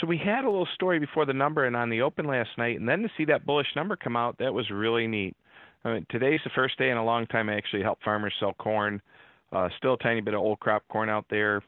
so 0.00 0.06
we 0.06 0.16
had 0.16 0.44
a 0.44 0.50
little 0.50 0.68
story 0.74 0.98
before 0.98 1.26
the 1.26 1.32
number 1.32 1.66
and 1.66 1.76
on 1.76 1.90
the 1.90 2.02
open 2.02 2.26
last 2.26 2.50
night, 2.56 2.78
and 2.78 2.88
then 2.88 3.02
to 3.02 3.08
see 3.16 3.24
that 3.26 3.44
bullish 3.44 3.66
number 3.76 3.96
come 3.96 4.16
out, 4.16 4.38
that 4.38 4.54
was 4.54 4.70
really 4.70 5.06
neat. 5.06 5.36
I 5.84 5.94
mean, 5.94 6.06
today's 6.10 6.40
the 6.44 6.50
first 6.54 6.78
day 6.78 6.90
in 6.90 6.96
a 6.96 7.04
long 7.04 7.26
time 7.26 7.48
I 7.48 7.56
actually 7.56 7.82
helped 7.82 8.04
farmers 8.04 8.32
sell 8.40 8.54
corn. 8.54 9.02
Uh, 9.52 9.68
still 9.76 9.94
a 9.94 9.98
tiny 9.98 10.20
bit 10.20 10.34
of 10.34 10.40
old 10.40 10.60
crop 10.60 10.82
corn 10.88 11.08
out 11.08 11.26
there. 11.28 11.62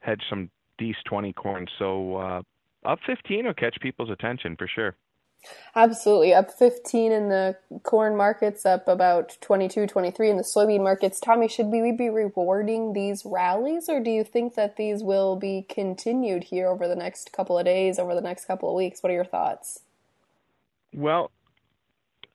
Had 0.00 0.18
some 0.30 0.50
D's 0.78 0.96
20 1.06 1.32
corn, 1.34 1.66
so 1.78 2.16
uh, 2.16 2.42
up 2.84 2.98
15 3.06 3.44
will 3.44 3.54
catch 3.54 3.76
people's 3.80 4.10
attention 4.10 4.56
for 4.56 4.66
sure. 4.66 4.96
Absolutely. 5.74 6.34
Up 6.34 6.50
15 6.50 7.12
in 7.12 7.28
the 7.28 7.56
corn 7.82 8.16
markets, 8.16 8.64
up 8.66 8.86
about 8.88 9.36
22, 9.40 9.86
23 9.86 10.30
in 10.30 10.36
the 10.36 10.42
soybean 10.42 10.82
markets. 10.82 11.18
Tommy, 11.18 11.48
should 11.48 11.66
we 11.66 11.92
be 11.92 12.10
rewarding 12.10 12.92
these 12.92 13.24
rallies 13.24 13.88
or 13.88 14.00
do 14.00 14.10
you 14.10 14.22
think 14.24 14.54
that 14.54 14.76
these 14.76 15.02
will 15.02 15.36
be 15.36 15.66
continued 15.68 16.44
here 16.44 16.68
over 16.68 16.86
the 16.86 16.96
next 16.96 17.32
couple 17.32 17.58
of 17.58 17.64
days, 17.64 17.98
over 17.98 18.14
the 18.14 18.20
next 18.20 18.44
couple 18.44 18.68
of 18.68 18.76
weeks? 18.76 19.02
What 19.02 19.10
are 19.10 19.14
your 19.14 19.24
thoughts? 19.24 19.80
Well, 20.94 21.30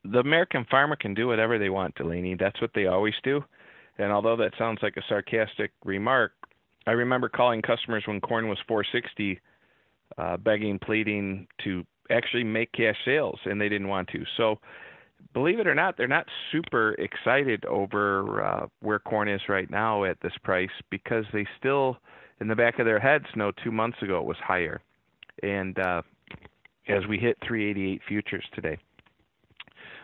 the 0.04 0.20
American 0.20 0.66
farmer 0.70 0.96
can 0.96 1.14
do 1.14 1.28
whatever 1.28 1.60
they 1.60 1.70
want, 1.70 1.96
Delaney. 1.96 2.36
That's 2.36 2.60
what 2.62 2.72
they 2.74 2.88
always 2.88 3.16
do. 3.24 3.44
And 3.98 4.12
although 4.12 4.38
that 4.38 4.54
sounds 4.58 4.80
like 4.82 4.98
a 4.98 5.04
sarcastic 5.08 5.72
remark, 5.84 6.34
I 6.86 6.92
remember 6.92 7.30
calling 7.30 7.62
customers 7.62 8.04
when 8.08 8.22
corn 8.22 8.48
was 8.48 8.60
460, 8.68 9.40
uh, 10.18 10.38
begging, 10.38 10.80
pleading 10.80 11.48
to 11.64 11.86
actually 12.10 12.44
make 12.44 12.72
cash 12.72 12.98
sales, 13.06 13.40
and 13.46 13.60
they 13.60 13.70
didn't 13.70 13.88
want 13.88 14.10
to. 14.10 14.24
So, 14.36 14.60
believe 15.34 15.60
it 15.60 15.68
or 15.68 15.76
not, 15.76 15.98
they're 15.98 16.08
not 16.08 16.28
super 16.52 16.94
excited 16.94 17.66
over 17.66 18.44
uh, 18.44 18.68
where 18.82 19.00
corn 19.00 19.28
is 19.28 19.42
right 19.50 19.70
now 19.70 20.04
at 20.04 20.20
this 20.22 20.34
price 20.44 20.70
because 20.90 21.26
they 21.34 21.46
still, 21.60 21.98
in 22.40 22.48
the 22.48 22.56
back 22.56 22.80
of 22.80 22.86
their 22.86 23.00
heads, 23.00 23.26
know 23.36 23.52
two 23.64 23.72
months 23.72 24.02
ago 24.02 24.20
it 24.20 24.26
was 24.26 24.38
higher, 24.38 24.82
and 25.44 25.78
uh, 25.80 26.02
as 26.88 27.06
we 27.08 27.18
hit 27.18 27.38
388 27.48 28.02
futures 28.08 28.46
today. 28.54 28.78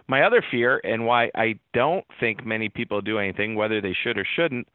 My 0.07 0.23
other 0.23 0.43
fear, 0.51 0.81
and 0.83 1.05
why 1.05 1.31
I 1.33 1.57
don't 1.73 2.05
think 2.19 2.45
many 2.45 2.67
people 2.67 3.01
do 3.01 3.19
anything, 3.19 3.55
whether 3.55 3.79
they 3.79 3.95
should 4.03 4.17
or 4.17 4.27
shouldn't, 4.35 4.67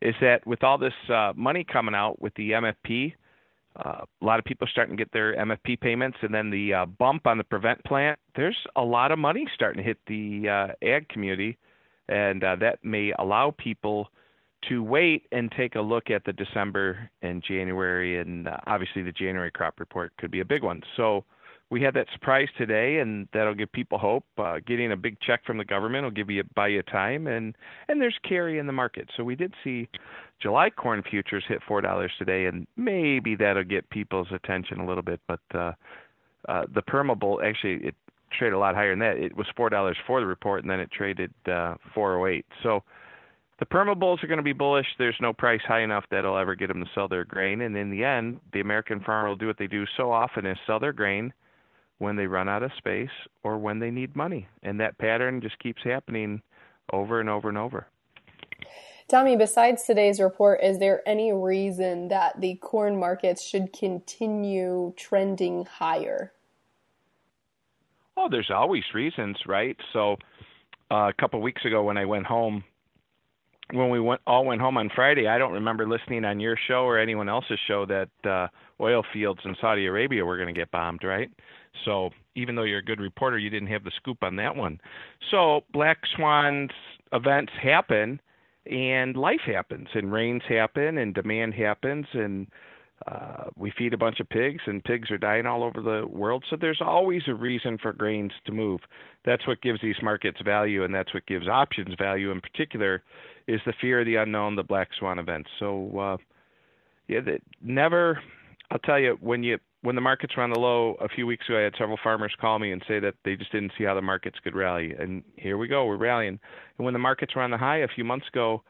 is 0.00 0.14
that 0.20 0.46
with 0.46 0.62
all 0.62 0.78
this 0.78 0.92
uh, 1.12 1.32
money 1.34 1.64
coming 1.64 1.94
out 1.94 2.20
with 2.22 2.32
the 2.34 2.52
MFP, 2.52 3.14
uh, 3.84 4.04
a 4.20 4.24
lot 4.24 4.38
of 4.38 4.44
people 4.44 4.66
starting 4.70 4.96
to 4.96 5.02
get 5.02 5.12
their 5.12 5.36
MFP 5.36 5.80
payments, 5.80 6.18
and 6.22 6.34
then 6.34 6.50
the 6.50 6.74
uh, 6.74 6.86
bump 6.86 7.26
on 7.26 7.38
the 7.38 7.44
prevent 7.44 7.82
plant. 7.84 8.18
There's 8.34 8.56
a 8.76 8.82
lot 8.82 9.12
of 9.12 9.18
money 9.18 9.46
starting 9.54 9.82
to 9.82 9.86
hit 9.86 9.98
the 10.06 10.48
uh, 10.48 10.86
ag 10.86 11.08
community, 11.08 11.58
and 12.08 12.42
uh, 12.42 12.56
that 12.56 12.84
may 12.84 13.12
allow 13.18 13.54
people 13.56 14.08
to 14.68 14.82
wait 14.82 15.26
and 15.30 15.52
take 15.56 15.76
a 15.76 15.80
look 15.80 16.10
at 16.10 16.24
the 16.24 16.32
December 16.32 17.08
and 17.22 17.42
January, 17.46 18.18
and 18.20 18.48
uh, 18.48 18.56
obviously 18.66 19.02
the 19.02 19.12
January 19.12 19.52
crop 19.52 19.78
report 19.78 20.12
could 20.18 20.30
be 20.30 20.40
a 20.40 20.44
big 20.44 20.64
one. 20.64 20.82
So 20.96 21.24
we 21.70 21.82
had 21.82 21.94
that 21.94 22.06
surprise 22.12 22.48
today, 22.56 22.98
and 22.98 23.28
that'll 23.32 23.54
give 23.54 23.70
people 23.72 23.98
hope. 23.98 24.24
Uh, 24.38 24.56
getting 24.66 24.92
a 24.92 24.96
big 24.96 25.20
check 25.20 25.44
from 25.44 25.58
the 25.58 25.64
government 25.64 26.04
will 26.04 26.10
give 26.10 26.30
you 26.30 26.42
buy 26.54 26.68
you 26.68 26.82
time, 26.82 27.26
and 27.26 27.54
and 27.88 28.00
there's 28.00 28.16
carry 28.26 28.58
in 28.58 28.66
the 28.66 28.72
market. 28.72 29.10
So 29.16 29.24
we 29.24 29.34
did 29.34 29.52
see 29.62 29.88
July 30.40 30.70
corn 30.70 31.02
futures 31.08 31.44
hit 31.46 31.60
four 31.68 31.80
dollars 31.80 32.12
today, 32.18 32.46
and 32.46 32.66
maybe 32.76 33.36
that'll 33.36 33.64
get 33.64 33.88
people's 33.90 34.28
attention 34.32 34.80
a 34.80 34.86
little 34.86 35.02
bit. 35.02 35.20
But 35.28 35.40
uh, 35.54 35.72
uh, 36.48 36.64
the 36.74 36.82
permabull 36.82 37.44
actually 37.44 37.86
it 37.88 37.94
traded 38.32 38.54
a 38.54 38.58
lot 38.58 38.74
higher 38.74 38.92
than 38.92 39.00
that. 39.00 39.18
It 39.18 39.36
was 39.36 39.46
four 39.54 39.68
dollars 39.68 39.98
for 40.06 40.20
the 40.20 40.26
report, 40.26 40.62
and 40.62 40.70
then 40.70 40.80
it 40.80 40.90
traded 40.90 41.32
uh, 41.46 41.74
four 41.94 42.18
oh 42.18 42.26
eight. 42.26 42.46
So 42.62 42.82
the 43.58 43.66
permabulls 43.66 44.22
are 44.24 44.28
going 44.28 44.38
to 44.38 44.42
be 44.42 44.54
bullish. 44.54 44.86
There's 44.98 45.16
no 45.20 45.34
price 45.34 45.60
high 45.66 45.82
enough 45.82 46.04
that'll 46.10 46.38
ever 46.38 46.54
get 46.54 46.68
them 46.68 46.80
to 46.82 46.90
sell 46.94 47.08
their 47.08 47.24
grain, 47.24 47.60
and 47.60 47.76
in 47.76 47.90
the 47.90 48.04
end, 48.04 48.40
the 48.54 48.60
American 48.60 49.00
farmer 49.00 49.28
will 49.28 49.36
do 49.36 49.48
what 49.48 49.58
they 49.58 49.66
do 49.66 49.84
so 49.98 50.10
often: 50.10 50.46
is 50.46 50.56
sell 50.66 50.80
their 50.80 50.94
grain 50.94 51.30
when 51.98 52.16
they 52.16 52.26
run 52.26 52.48
out 52.48 52.62
of 52.62 52.70
space 52.78 53.10
or 53.42 53.58
when 53.58 53.78
they 53.78 53.90
need 53.90 54.16
money. 54.16 54.48
And 54.62 54.80
that 54.80 54.98
pattern 54.98 55.40
just 55.40 55.58
keeps 55.58 55.82
happening 55.82 56.42
over 56.92 57.20
and 57.20 57.28
over 57.28 57.48
and 57.48 57.58
over. 57.58 57.86
Tommy, 59.08 59.36
besides 59.36 59.84
today's 59.84 60.20
report, 60.20 60.60
is 60.62 60.78
there 60.78 61.02
any 61.06 61.32
reason 61.32 62.08
that 62.08 62.40
the 62.40 62.56
corn 62.56 62.98
markets 62.98 63.42
should 63.42 63.72
continue 63.72 64.92
trending 64.96 65.64
higher? 65.64 66.32
Oh, 68.16 68.28
there's 68.30 68.50
always 68.54 68.82
reasons, 68.92 69.36
right? 69.46 69.76
So, 69.92 70.16
uh, 70.90 71.08
a 71.08 71.12
couple 71.18 71.38
of 71.38 71.42
weeks 71.42 71.64
ago 71.64 71.84
when 71.84 71.96
I 71.96 72.04
went 72.04 72.26
home, 72.26 72.64
when 73.72 73.90
we 73.90 74.00
went 74.00 74.20
all 74.26 74.44
went 74.44 74.60
home 74.60 74.76
on 74.76 74.90
Friday, 74.94 75.28
I 75.28 75.38
don't 75.38 75.52
remember 75.52 75.86
listening 75.86 76.24
on 76.24 76.40
your 76.40 76.56
show 76.68 76.84
or 76.84 76.98
anyone 76.98 77.28
else's 77.28 77.58
show 77.66 77.86
that 77.86 78.08
uh, 78.28 78.48
oil 78.80 79.02
fields 79.12 79.40
in 79.44 79.54
Saudi 79.60 79.86
Arabia 79.86 80.24
were 80.24 80.36
going 80.36 80.52
to 80.52 80.58
get 80.58 80.70
bombed, 80.70 81.04
right? 81.04 81.30
So 81.84 82.10
even 82.34 82.54
though 82.54 82.62
you're 82.62 82.78
a 82.78 82.84
good 82.84 83.00
reporter, 83.00 83.38
you 83.38 83.50
didn't 83.50 83.68
have 83.68 83.84
the 83.84 83.92
scoop 83.96 84.22
on 84.22 84.36
that 84.36 84.56
one. 84.56 84.80
So 85.30 85.62
black 85.72 85.98
swans 86.16 86.70
events 87.12 87.52
happen, 87.62 88.20
and 88.66 89.16
life 89.16 89.40
happens, 89.46 89.88
and 89.94 90.12
rains 90.12 90.42
happen, 90.48 90.98
and 90.98 91.14
demand 91.14 91.54
happens, 91.54 92.06
and 92.12 92.46
uh, 93.06 93.44
we 93.56 93.72
feed 93.78 93.94
a 93.94 93.98
bunch 93.98 94.20
of 94.20 94.28
pigs, 94.28 94.62
and 94.66 94.82
pigs 94.82 95.10
are 95.10 95.18
dying 95.18 95.46
all 95.46 95.62
over 95.62 95.80
the 95.80 96.06
world. 96.06 96.44
So 96.50 96.56
there's 96.56 96.80
always 96.80 97.22
a 97.28 97.34
reason 97.34 97.78
for 97.78 97.92
grains 97.92 98.32
to 98.46 98.52
move. 98.52 98.80
That's 99.24 99.46
what 99.46 99.62
gives 99.62 99.80
these 99.80 99.96
markets 100.02 100.40
value, 100.44 100.84
and 100.84 100.94
that's 100.94 101.14
what 101.14 101.26
gives 101.26 101.48
options 101.48 101.94
value 101.98 102.30
in 102.30 102.40
particular, 102.40 103.02
is 103.46 103.60
the 103.64 103.72
fear 103.80 104.00
of 104.00 104.06
the 104.06 104.16
unknown, 104.16 104.56
the 104.56 104.62
black 104.62 104.88
swan 104.98 105.18
events. 105.18 105.48
So 105.58 105.98
uh, 105.98 106.16
yeah, 107.06 107.20
that 107.20 107.40
never. 107.62 108.20
I'll 108.70 108.78
tell 108.80 108.98
you 108.98 109.16
when 109.20 109.42
you 109.42 109.58
when 109.82 109.94
the 109.94 110.00
markets 110.00 110.36
were 110.36 110.42
on 110.42 110.50
the 110.50 110.58
low 110.58 110.96
a 111.00 111.08
few 111.08 111.26
weeks 111.26 111.48
ago, 111.48 111.58
I 111.58 111.62
had 111.62 111.74
several 111.78 111.98
farmers 112.02 112.34
call 112.40 112.58
me 112.58 112.72
and 112.72 112.82
say 112.88 112.98
that 113.00 113.14
they 113.24 113.36
just 113.36 113.52
didn't 113.52 113.72
see 113.78 113.84
how 113.84 113.94
the 113.94 114.02
markets 114.02 114.38
could 114.42 114.56
rally. 114.56 114.94
And 114.98 115.22
here 115.36 115.56
we 115.56 115.68
go, 115.68 115.86
we're 115.86 115.96
rallying. 115.96 116.40
And 116.78 116.84
when 116.84 116.94
the 116.94 116.98
markets 116.98 117.34
were 117.34 117.42
on 117.42 117.52
the 117.52 117.58
high 117.58 117.78
a 117.78 117.88
few 117.88 118.04
months 118.04 118.26
ago, 118.28 118.62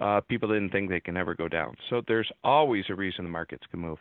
uh, 0.00 0.20
people 0.22 0.48
didn't 0.48 0.70
think 0.70 0.90
they 0.90 1.00
can 1.00 1.16
ever 1.16 1.34
go 1.34 1.48
down. 1.48 1.76
So 1.90 2.02
there's 2.06 2.30
always 2.44 2.84
a 2.88 2.94
reason 2.94 3.24
the 3.24 3.30
markets 3.30 3.64
can 3.70 3.80
move. 3.80 3.98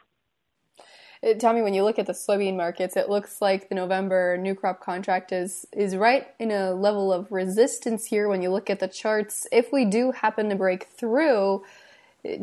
It, 1.21 1.39
Tommy, 1.39 1.61
when 1.61 1.73
you 1.73 1.83
look 1.83 1.97
at 1.97 2.05
the 2.05 2.13
soybean 2.13 2.55
markets, 2.55 2.95
it 2.95 3.09
looks 3.09 3.41
like 3.41 3.69
the 3.69 3.75
November 3.75 4.37
new 4.37 4.53
crop 4.53 4.81
contract 4.81 5.31
is 5.31 5.65
is 5.73 5.95
right 5.95 6.27
in 6.39 6.51
a 6.51 6.73
level 6.73 7.11
of 7.11 7.31
resistance 7.31 8.05
here. 8.05 8.27
When 8.27 8.41
you 8.41 8.51
look 8.51 8.69
at 8.69 8.79
the 8.79 8.87
charts, 8.87 9.47
if 9.51 9.73
we 9.73 9.85
do 9.85 10.11
happen 10.11 10.49
to 10.49 10.55
break 10.55 10.85
through, 10.85 11.63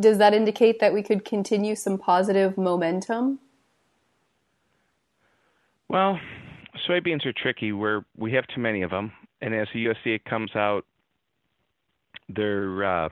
does 0.00 0.18
that 0.18 0.34
indicate 0.34 0.80
that 0.80 0.92
we 0.92 1.02
could 1.02 1.24
continue 1.24 1.76
some 1.76 1.98
positive 1.98 2.58
momentum? 2.58 3.38
Well, 5.88 6.18
soybeans 6.88 7.24
are 7.26 7.32
tricky. 7.32 7.70
Where 7.70 8.04
we 8.16 8.32
have 8.32 8.46
too 8.48 8.60
many 8.60 8.82
of 8.82 8.90
them, 8.90 9.12
and 9.40 9.54
as 9.54 9.68
the 9.72 9.86
USDA 9.86 10.24
comes 10.24 10.50
out, 10.56 10.84
they're 12.28 12.84
uh, 12.84 13.08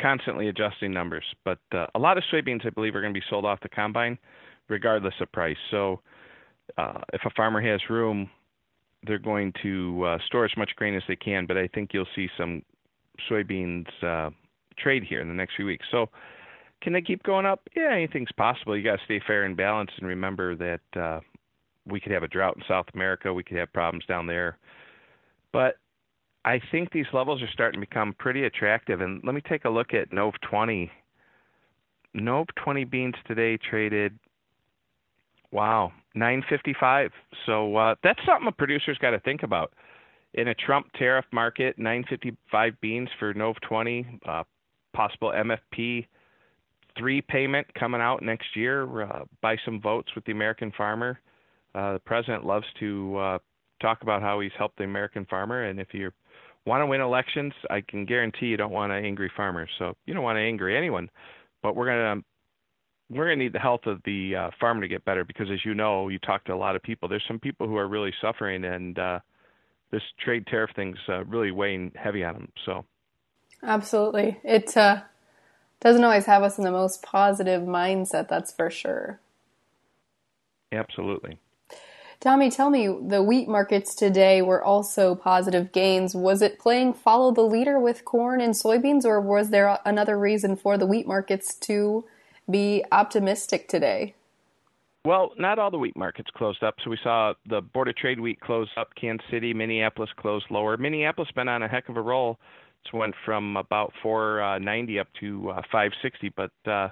constantly 0.00 0.48
adjusting 0.48 0.92
numbers. 0.92 1.24
But 1.44 1.58
uh, 1.72 1.86
a 1.94 1.98
lot 1.98 2.18
of 2.18 2.24
soybeans, 2.32 2.66
I 2.66 2.70
believe, 2.70 2.94
are 2.94 3.00
going 3.00 3.14
to 3.14 3.18
be 3.18 3.26
sold 3.30 3.44
off 3.44 3.60
the 3.60 3.68
combine, 3.68 4.18
regardless 4.68 5.14
of 5.20 5.30
price. 5.32 5.56
So 5.70 6.00
uh, 6.78 7.00
if 7.12 7.22
a 7.24 7.30
farmer 7.30 7.60
has 7.60 7.80
room, 7.88 8.30
they're 9.06 9.18
going 9.18 9.52
to 9.62 10.04
uh, 10.04 10.18
store 10.26 10.44
as 10.44 10.56
much 10.56 10.70
grain 10.76 10.94
as 10.94 11.02
they 11.06 11.16
can. 11.16 11.46
But 11.46 11.56
I 11.56 11.68
think 11.68 11.90
you'll 11.92 12.06
see 12.14 12.28
some 12.36 12.62
soybeans 13.30 13.86
uh, 14.02 14.30
trade 14.78 15.04
here 15.04 15.20
in 15.20 15.28
the 15.28 15.34
next 15.34 15.56
few 15.56 15.66
weeks. 15.66 15.86
So 15.90 16.08
can 16.82 16.92
they 16.92 17.02
keep 17.02 17.22
going 17.22 17.46
up? 17.46 17.60
Yeah, 17.76 17.92
anything's 17.92 18.32
possible. 18.36 18.76
You 18.76 18.84
got 18.84 18.96
to 18.96 19.04
stay 19.04 19.20
fair 19.26 19.44
and 19.44 19.56
balanced, 19.56 19.94
and 19.98 20.08
remember 20.08 20.56
that 20.56 21.00
uh, 21.00 21.20
we 21.86 22.00
could 22.00 22.12
have 22.12 22.22
a 22.22 22.28
drought 22.28 22.56
in 22.56 22.62
South 22.68 22.86
America. 22.94 23.32
We 23.32 23.44
could 23.44 23.56
have 23.58 23.72
problems 23.72 24.04
down 24.06 24.26
there. 24.26 24.58
But 25.52 25.76
I 26.44 26.60
think 26.70 26.92
these 26.92 27.06
levels 27.12 27.42
are 27.42 27.48
starting 27.52 27.80
to 27.80 27.86
become 27.86 28.14
pretty 28.18 28.44
attractive. 28.44 29.00
And 29.00 29.22
let 29.24 29.34
me 29.34 29.40
take 29.48 29.64
a 29.64 29.70
look 29.70 29.94
at 29.94 30.12
Nov 30.12 30.34
20. 30.48 30.90
Nov 32.14 32.46
20 32.62 32.84
beans 32.84 33.14
today 33.26 33.58
traded, 33.58 34.18
wow, 35.50 35.90
955. 36.14 37.10
So 37.46 37.76
uh, 37.76 37.94
that's 38.02 38.20
something 38.26 38.46
a 38.46 38.52
producer's 38.52 38.98
got 38.98 39.10
to 39.10 39.20
think 39.20 39.42
about. 39.42 39.72
In 40.34 40.48
a 40.48 40.54
Trump 40.54 40.86
tariff 40.98 41.24
market, 41.32 41.78
955 41.78 42.80
beans 42.80 43.08
for 43.18 43.32
Nov 43.34 43.56
20, 43.66 44.20
uh, 44.28 44.42
possible 44.92 45.32
MFP 45.34 46.06
three 46.96 47.20
payment 47.20 47.66
coming 47.74 48.00
out 48.00 48.22
next 48.22 48.54
year. 48.54 49.02
Uh, 49.02 49.24
buy 49.42 49.56
some 49.64 49.80
votes 49.80 50.08
with 50.14 50.24
the 50.24 50.32
American 50.32 50.72
farmer. 50.76 51.20
Uh, 51.74 51.94
the 51.94 51.98
president 52.00 52.44
loves 52.44 52.66
to 52.78 53.16
uh, 53.16 53.38
talk 53.80 54.02
about 54.02 54.22
how 54.22 54.40
he's 54.40 54.52
helped 54.56 54.78
the 54.78 54.84
American 54.84 55.24
farmer, 55.26 55.64
and 55.64 55.80
if 55.80 55.88
you 55.92 56.10
want 56.66 56.82
to 56.82 56.86
win 56.86 57.00
elections, 57.00 57.52
I 57.70 57.82
can 57.82 58.04
guarantee 58.04 58.46
you 58.46 58.56
don't 58.56 58.72
want 58.72 58.92
an 58.92 59.04
angry 59.04 59.30
farmer. 59.36 59.66
So 59.78 59.96
you 60.06 60.14
don't 60.14 60.22
want 60.22 60.36
to 60.36 60.40
angry 60.40 60.76
anyone, 60.76 61.10
but 61.62 61.76
we're 61.76 61.86
gonna 61.86 62.22
we're 63.10 63.24
gonna 63.24 63.36
need 63.36 63.52
the 63.52 63.58
health 63.58 63.86
of 63.86 64.00
the 64.04 64.34
uh, 64.36 64.50
farmer 64.58 64.80
to 64.80 64.88
get 64.88 65.04
better 65.04 65.24
because, 65.24 65.48
as 65.52 65.64
you 65.64 65.74
know, 65.74 66.08
you 66.08 66.18
talk 66.18 66.44
to 66.44 66.54
a 66.54 66.56
lot 66.56 66.76
of 66.76 66.82
people. 66.82 67.08
There's 67.08 67.24
some 67.28 67.38
people 67.38 67.66
who 67.66 67.76
are 67.76 67.88
really 67.88 68.12
suffering, 68.20 68.64
and 68.64 68.98
uh, 68.98 69.20
this 69.90 70.02
trade 70.24 70.46
tariff 70.46 70.70
thing's 70.74 70.98
uh, 71.08 71.24
really 71.24 71.50
weighing 71.50 71.92
heavy 71.94 72.24
on 72.24 72.34
them. 72.34 72.48
So 72.64 72.84
absolutely, 73.62 74.38
it 74.42 74.76
uh, 74.76 75.02
doesn't 75.80 76.04
always 76.04 76.26
have 76.26 76.42
us 76.42 76.58
in 76.58 76.64
the 76.64 76.70
most 76.70 77.02
positive 77.02 77.62
mindset. 77.62 78.28
That's 78.28 78.52
for 78.52 78.70
sure. 78.70 79.20
Absolutely. 80.72 81.38
Tommy, 82.20 82.50
tell 82.50 82.70
me, 82.70 82.86
the 82.86 83.22
wheat 83.22 83.48
markets 83.48 83.94
today 83.94 84.40
were 84.40 84.62
also 84.62 85.14
positive 85.14 85.72
gains. 85.72 86.14
Was 86.14 86.40
it 86.40 86.58
playing 86.58 86.94
follow 86.94 87.32
the 87.32 87.42
leader 87.42 87.78
with 87.78 88.04
corn 88.04 88.40
and 88.40 88.54
soybeans, 88.54 89.04
or 89.04 89.20
was 89.20 89.50
there 89.50 89.78
another 89.84 90.18
reason 90.18 90.56
for 90.56 90.78
the 90.78 90.86
wheat 90.86 91.06
markets 91.06 91.54
to 91.56 92.04
be 92.50 92.84
optimistic 92.90 93.68
today? 93.68 94.14
Well, 95.04 95.32
not 95.36 95.58
all 95.58 95.70
the 95.70 95.78
wheat 95.78 95.96
markets 95.96 96.30
closed 96.34 96.62
up. 96.62 96.76
So 96.82 96.88
we 96.88 96.98
saw 97.02 97.34
the 97.46 97.60
Board 97.60 97.88
of 97.88 97.96
Trade 97.96 98.18
wheat 98.18 98.40
close 98.40 98.70
up. 98.78 98.88
Kansas 98.98 99.26
City, 99.30 99.52
Minneapolis 99.52 100.08
closed 100.16 100.46
lower. 100.50 100.78
Minneapolis 100.78 101.30
been 101.34 101.48
on 101.48 101.62
a 101.62 101.68
heck 101.68 101.90
of 101.90 101.98
a 101.98 102.00
roll. 102.00 102.38
It's 102.82 102.92
went 102.92 103.14
from 103.24 103.58
about 103.58 103.92
490 104.02 104.98
up 104.98 105.08
to 105.20 105.50
uh, 105.50 105.62
560, 105.70 106.32
but 106.36 106.50
uh, 106.66 106.88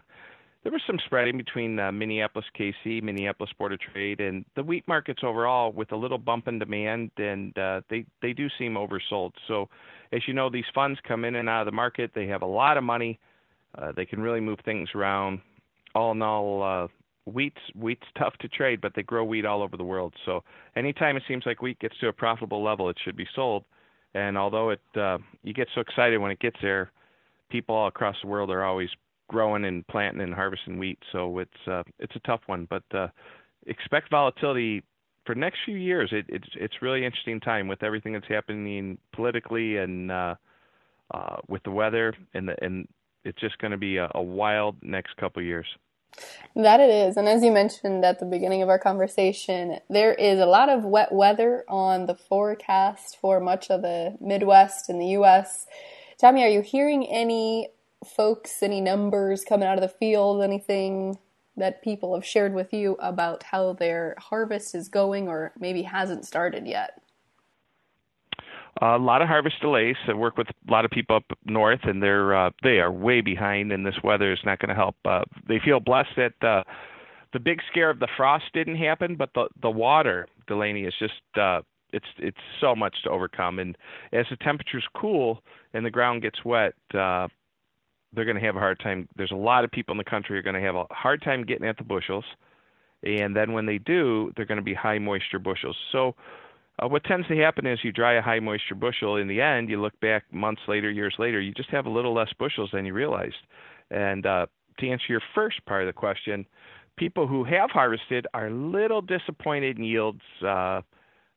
there 0.63 0.71
was 0.71 0.83
some 0.87 0.99
spreading 1.05 1.37
between 1.37 1.79
uh, 1.79 1.91
Minneapolis 1.91 2.47
KC, 2.59 3.03
Minneapolis 3.03 3.51
Board 3.59 3.73
of 3.73 3.81
Trade, 3.81 4.21
and 4.21 4.45
the 4.55 4.63
wheat 4.63 4.87
markets 4.87 5.23
overall, 5.25 5.73
with 5.73 5.91
a 5.91 5.97
little 5.97 6.19
bump 6.19 6.47
in 6.47 6.59
demand, 6.59 7.11
and 7.17 7.57
uh, 7.59 7.81
they 7.91 8.05
they 8.21 8.33
do 8.33 8.49
seem 8.59 8.75
oversold. 8.75 9.33
So, 9.49 9.69
as 10.13 10.23
you 10.29 10.35
know, 10.35 10.49
these 10.49 10.65
funds 10.73 11.01
come 11.07 11.25
in 11.25 11.35
and 11.35 11.49
out 11.49 11.63
of 11.63 11.67
the 11.67 11.73
market. 11.73 12.13
They 12.15 12.29
have 12.29 12.43
a 12.43 12.47
lot 12.47 12.77
of 12.77 12.85
money. 12.85 13.19
Uh, 13.77 13.91
they 13.97 14.05
can 14.05 14.21
really 14.21 14.41
move 14.41 14.61
things 14.65 14.89
around. 14.95 15.41
All 15.95 16.13
in 16.13 16.23
all, 16.23 16.63
uh, 16.63 16.87
wheat's 17.25 17.57
wheat's 17.75 18.07
tough 18.19 18.35
to 18.39 18.49
trade, 18.49 18.81
but 18.81 18.93
they 18.95 19.03
grow 19.03 19.25
wheat 19.25 19.45
all 19.45 19.63
over 19.63 19.77
the 19.77 19.85
world. 19.85 20.15
So, 20.25 20.45
anytime 20.77 21.17
it 21.17 21.25
seems 21.27 21.45
like 21.45 21.61
wheat 21.61 21.81
gets 21.81 21.99
to 21.99 22.09
a 22.09 22.13
profitable 22.13 22.63
level, 22.63 22.89
it 22.89 22.97
should 23.05 23.17
be 23.17 23.27
sold. 23.35 23.65
And 24.15 24.39
although 24.39 24.71
it 24.71 24.81
uh, 24.95 25.19
you 25.43 25.55
get 25.55 25.67
so 25.75 25.81
excited 25.81 26.19
when 26.19 26.31
it 26.31 26.39
gets 26.39 26.57
there, 26.63 26.93
people 27.51 27.75
all 27.75 27.89
across 27.89 28.15
the 28.23 28.29
world 28.29 28.51
are 28.51 28.63
always 28.63 28.91
growing 29.33 29.65
and 29.65 29.85
planting 29.89 30.23
and 30.23 30.35
harvesting 30.35 30.79
wheat. 30.79 30.99
So 31.11 31.39
it's 31.39 31.51
uh, 31.67 31.83
it's 31.99 32.15
a 32.15 32.21
tough 32.21 32.43
one, 32.47 32.69
but 32.71 32.85
uh, 32.95 33.09
expect 33.67 34.11
volatility 34.11 34.85
for 35.25 35.35
next 35.35 35.59
few 35.65 35.77
years. 35.77 36.11
It, 36.13 36.27
it's 36.29 36.49
it's 36.55 36.75
really 36.83 37.05
interesting 37.05 37.41
time 37.41 37.67
with 37.67 37.83
everything 37.83 38.13
that's 38.13 38.29
happening 38.29 38.99
politically 39.13 39.79
and 39.79 40.13
uh, 40.13 40.35
uh, 41.13 41.37
with 41.49 41.63
the 41.65 41.71
weather, 41.71 42.15
and 42.35 42.49
the, 42.49 42.65
and 42.65 42.87
it's 43.25 43.41
just 43.41 43.59
going 43.59 43.73
to 43.73 43.77
be 43.79 43.97
a, 43.97 44.11
a 44.15 44.23
wild 44.23 44.77
next 44.83 45.17
couple 45.17 45.43
years. 45.43 45.67
That 46.55 46.81
it 46.81 46.91
is. 46.91 47.17
And 47.17 47.27
as 47.27 47.43
you 47.43 47.51
mentioned 47.51 48.05
at 48.05 48.21
the 48.21 48.27
beginning 48.27 48.61
of 48.61 48.69
our 48.69 48.79
conversation, 48.79 49.79
there 49.89 50.13
is 50.13 50.39
a 50.39 50.47
lot 50.47 50.69
of 50.69 50.85
wet 50.85 51.11
weather 51.11 51.65
on 51.69 52.05
the 52.05 52.15
forecast 52.15 53.17
for 53.19 53.41
much 53.41 53.71
of 53.71 53.81
the 53.81 54.19
Midwest 54.21 54.91
in 54.91 54.99
the 54.99 55.07
U.S. 55.09 55.67
Tommy, 56.19 56.43
are 56.43 56.49
you 56.49 56.61
hearing 56.61 57.07
any 57.07 57.69
folks, 58.05 58.63
any 58.63 58.81
numbers 58.81 59.45
coming 59.45 59.69
out 59.69 59.79
of 59.79 59.83
the 59.83 59.89
field, 59.89 60.43
anything 60.43 61.19
that 61.57 61.83
people 61.83 62.15
have 62.15 62.25
shared 62.25 62.55
with 62.55 62.73
you 62.73 62.97
about 62.99 63.43
how 63.45 63.73
their 63.73 64.17
harvest 64.19 64.75
is 64.75 64.89
going 64.89 65.29
or 65.29 65.53
maybe 65.59 65.83
hasn't 65.83 66.25
started 66.25 66.67
yet? 66.67 67.03
a 68.81 68.99
lot 68.99 69.23
of 69.23 69.29
harvest 69.29 69.61
delays. 69.61 69.97
I 70.09 70.15
work 70.15 70.37
with 70.37 70.49
a 70.49 70.71
lot 70.71 70.85
of 70.85 70.91
people 70.91 71.17
up 71.17 71.25
north, 71.45 71.81
and 71.85 72.03
they're 72.03 72.35
uh, 72.35 72.51
they 72.63 72.81
are 72.81 72.91
way 72.91 73.21
behind, 73.21 73.71
and 73.71 73.85
this 73.85 73.95
weather 74.03 74.33
is 74.33 74.41
not 74.45 74.59
going 74.59 74.71
to 74.71 74.75
help. 74.75 74.97
Uh, 75.05 75.23
they 75.47 75.61
feel 75.65 75.79
blessed 75.79 76.17
that 76.17 76.33
uh, 76.43 76.63
the 77.33 77.39
big 77.39 77.61
scare 77.71 77.91
of 77.91 77.99
the 77.99 78.09
frost 78.17 78.45
didn't 78.55 78.77
happen, 78.77 79.17
but 79.17 79.31
the 79.35 79.49
the 79.61 79.71
water, 79.71 80.27
Delaney, 80.49 80.85
is 80.85 80.95
just 80.99 81.21
uh, 81.39 81.61
it's 81.93 82.07
it's 82.19 82.41
so 82.61 82.75
much 82.75 82.97
to 83.05 83.11
overcome. 83.11 83.59
And 83.59 83.77
as 84.13 84.27
the 84.31 84.37
temperatures 84.37 84.85
cool 84.97 85.43
and 85.75 85.85
the 85.85 85.91
ground 85.91 86.23
gets 86.23 86.45
wet, 86.45 86.75
uh, 86.95 87.29
they're 88.15 88.25
going 88.25 88.39
to 88.39 88.45
have 88.45 88.57
a 88.57 88.61
hard 88.61 88.79
time. 88.81 89.09
There's 89.17 89.31
a 89.31 89.37
lot 89.37 89.65
of 89.65 89.71
people 89.71 89.93
in 89.93 89.99
the 89.99 90.05
country 90.05 90.39
are 90.39 90.43
going 90.43 90.55
to 90.55 90.61
have 90.61 90.75
a 90.75 90.85
hard 90.91 91.23
time 91.23 91.45
getting 91.45 91.67
at 91.67 91.77
the 91.79 91.85
bushels, 91.85 92.25
and 93.03 93.35
then 93.35 93.53
when 93.53 93.67
they 93.67 93.79
do, 93.79 94.33
they're 94.37 94.47
going 94.47 94.59
to 94.59 94.65
be 94.65 94.75
high 94.75 94.99
moisture 94.99 95.39
bushels. 95.39 95.77
So, 95.91 96.15
uh, 96.83 96.89
what 96.89 97.05
tends 97.05 97.29
to 97.29 97.37
happen 97.37 97.67
is 97.67 97.79
you 97.83 97.93
dry 97.93 98.15
a 98.15 98.23
high 98.23 98.41
moisture 98.41 98.75
bushel. 98.75 99.17
In 99.17 99.29
the 99.29 99.41
end, 99.41 99.69
you 99.69 99.81
look 99.81 99.99
back 100.01 100.25
months 100.33 100.63
later, 100.67 100.91
years 100.91 101.15
later, 101.19 101.41
you 101.41 101.53
just 101.53 101.69
have 101.71 101.87
a 101.87 101.91
little 101.91 102.15
less 102.15 102.33
bushels 102.39 102.71
than 102.73 102.87
you 102.87 102.95
realized. 102.95 103.35
And 103.91 104.25
uh, 104.25 104.47
to 104.79 104.89
answer 104.89 105.05
your 105.09 105.21
first 105.35 105.65
part 105.67 105.83
of 105.83 105.87
the 105.87 105.93
question, 105.93 106.47
people 106.97 107.27
who 107.27 107.45
have 107.45 107.71
harvested 107.71 108.27
are 108.33 108.47
a 108.47 108.55
little 108.55 109.03
disappointed 109.03 109.79
in 109.79 109.85
yields. 109.85 110.23
Uh, 110.43 110.81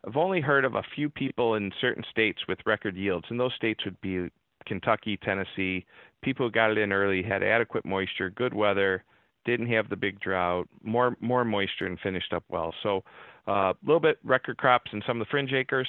I've 0.07 0.15
only 0.15 0.39
heard 0.39 0.65
of 0.65 0.75
a 0.75 0.83
few 0.95 1.09
people 1.09 1.55
in 1.55 1.71
certain 1.81 2.03
states 2.11 2.39
with 2.47 2.59
record 2.65 2.95
yields, 2.95 3.25
and 3.29 3.39
those 3.39 3.53
states 3.55 3.83
would 3.85 3.99
be 4.01 4.29
Kentucky, 4.65 5.17
Tennessee, 5.17 5.85
people 6.21 6.49
got 6.49 6.71
it 6.71 6.77
in 6.77 6.91
early 6.91 7.23
had 7.23 7.43
adequate 7.43 7.85
moisture, 7.85 8.29
good 8.29 8.53
weather, 8.53 9.03
didn't 9.45 9.67
have 9.67 9.89
the 9.89 9.95
big 9.95 10.19
drought, 10.19 10.67
more 10.83 11.15
more 11.21 11.45
moisture, 11.45 11.85
and 11.85 11.99
finished 11.99 12.33
up 12.33 12.43
well. 12.49 12.73
So 12.83 13.03
a 13.47 13.51
uh, 13.51 13.73
little 13.85 13.99
bit 13.99 14.17
record 14.23 14.57
crops 14.57 14.91
in 14.91 15.01
some 15.05 15.21
of 15.21 15.27
the 15.27 15.29
fringe 15.29 15.53
acres, 15.53 15.87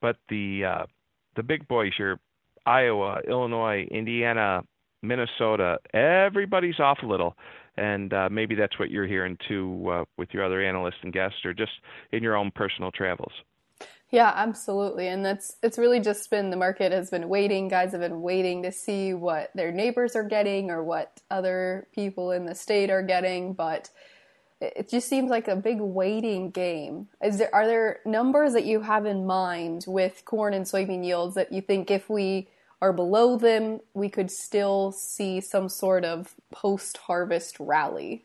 but 0.00 0.16
the 0.28 0.64
uh, 0.64 0.86
the 1.36 1.42
big 1.42 1.66
boys, 1.68 1.92
your 1.98 2.18
Iowa, 2.66 3.20
Illinois, 3.28 3.86
Indiana, 3.90 4.62
Minnesota, 5.02 5.78
everybody's 5.94 6.80
off 6.80 6.98
a 7.02 7.06
little, 7.06 7.36
and 7.76 8.12
uh, 8.12 8.28
maybe 8.30 8.56
that's 8.56 8.78
what 8.78 8.90
you're 8.90 9.06
hearing 9.06 9.38
too 9.46 9.88
uh, 9.88 10.04
with 10.18 10.30
your 10.32 10.44
other 10.44 10.60
analysts 10.60 10.98
and 11.02 11.12
guests, 11.12 11.38
or 11.44 11.54
just 11.54 11.72
in 12.12 12.22
your 12.22 12.36
own 12.36 12.50
personal 12.50 12.90
travels. 12.90 13.32
Yeah, 14.10 14.32
absolutely. 14.34 15.08
And 15.08 15.24
that's 15.24 15.56
it's 15.62 15.78
really 15.78 15.98
just 16.00 16.30
been 16.30 16.50
the 16.50 16.56
market 16.56 16.92
has 16.92 17.10
been 17.10 17.28
waiting, 17.28 17.68
guys 17.68 17.92
have 17.92 18.00
been 18.00 18.22
waiting 18.22 18.62
to 18.62 18.70
see 18.70 19.14
what 19.14 19.50
their 19.54 19.72
neighbors 19.72 20.14
are 20.14 20.22
getting 20.22 20.70
or 20.70 20.84
what 20.84 21.20
other 21.30 21.88
people 21.92 22.30
in 22.30 22.46
the 22.46 22.54
state 22.54 22.88
are 22.88 23.02
getting, 23.02 23.52
but 23.52 23.90
it 24.60 24.88
just 24.88 25.08
seems 25.08 25.28
like 25.28 25.48
a 25.48 25.56
big 25.56 25.80
waiting 25.80 26.50
game. 26.50 27.08
Is 27.22 27.38
there 27.38 27.54
are 27.54 27.66
there 27.66 28.00
numbers 28.06 28.52
that 28.52 28.64
you 28.64 28.80
have 28.80 29.06
in 29.06 29.26
mind 29.26 29.84
with 29.88 30.24
corn 30.24 30.54
and 30.54 30.64
soybean 30.64 31.04
yields 31.04 31.34
that 31.34 31.52
you 31.52 31.60
think 31.60 31.90
if 31.90 32.08
we 32.08 32.48
are 32.80 32.92
below 32.92 33.36
them, 33.36 33.80
we 33.92 34.08
could 34.08 34.30
still 34.30 34.92
see 34.92 35.40
some 35.40 35.68
sort 35.68 36.04
of 36.04 36.34
post-harvest 36.52 37.58
rally? 37.58 38.24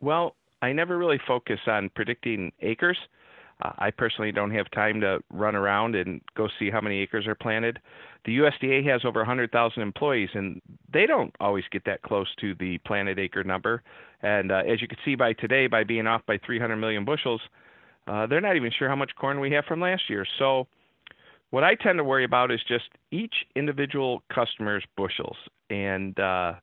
Well, 0.00 0.34
I 0.62 0.72
never 0.72 0.98
really 0.98 1.20
focus 1.26 1.60
on 1.66 1.90
predicting 1.94 2.52
acres. 2.60 2.98
I 3.62 3.90
personally 3.90 4.32
don't 4.32 4.52
have 4.52 4.70
time 4.70 5.00
to 5.00 5.20
run 5.30 5.54
around 5.54 5.94
and 5.94 6.20
go 6.34 6.48
see 6.58 6.70
how 6.70 6.80
many 6.80 7.00
acres 7.00 7.26
are 7.26 7.34
planted. 7.34 7.78
The 8.24 8.38
USDA 8.38 8.86
has 8.86 9.04
over 9.04 9.20
100,000 9.20 9.82
employees, 9.82 10.30
and 10.34 10.60
they 10.92 11.06
don't 11.06 11.34
always 11.40 11.64
get 11.70 11.84
that 11.84 12.02
close 12.02 12.28
to 12.40 12.54
the 12.54 12.78
planted 12.78 13.18
acre 13.18 13.44
number. 13.44 13.82
And 14.22 14.52
uh, 14.52 14.62
as 14.68 14.80
you 14.80 14.88
can 14.88 14.98
see 15.04 15.14
by 15.14 15.32
today, 15.34 15.66
by 15.66 15.84
being 15.84 16.06
off 16.06 16.22
by 16.26 16.38
300 16.44 16.76
million 16.76 17.04
bushels, 17.04 17.40
uh, 18.06 18.26
they're 18.26 18.40
not 18.40 18.56
even 18.56 18.72
sure 18.76 18.88
how 18.88 18.96
much 18.96 19.12
corn 19.18 19.40
we 19.40 19.52
have 19.52 19.64
from 19.66 19.80
last 19.80 20.02
year. 20.08 20.26
So, 20.38 20.66
what 21.50 21.64
I 21.64 21.74
tend 21.74 21.98
to 21.98 22.04
worry 22.04 22.24
about 22.24 22.52
is 22.52 22.60
just 22.68 22.84
each 23.10 23.34
individual 23.56 24.22
customer's 24.32 24.84
bushels 24.96 25.36
and 25.68 26.18
uh, 26.18 26.54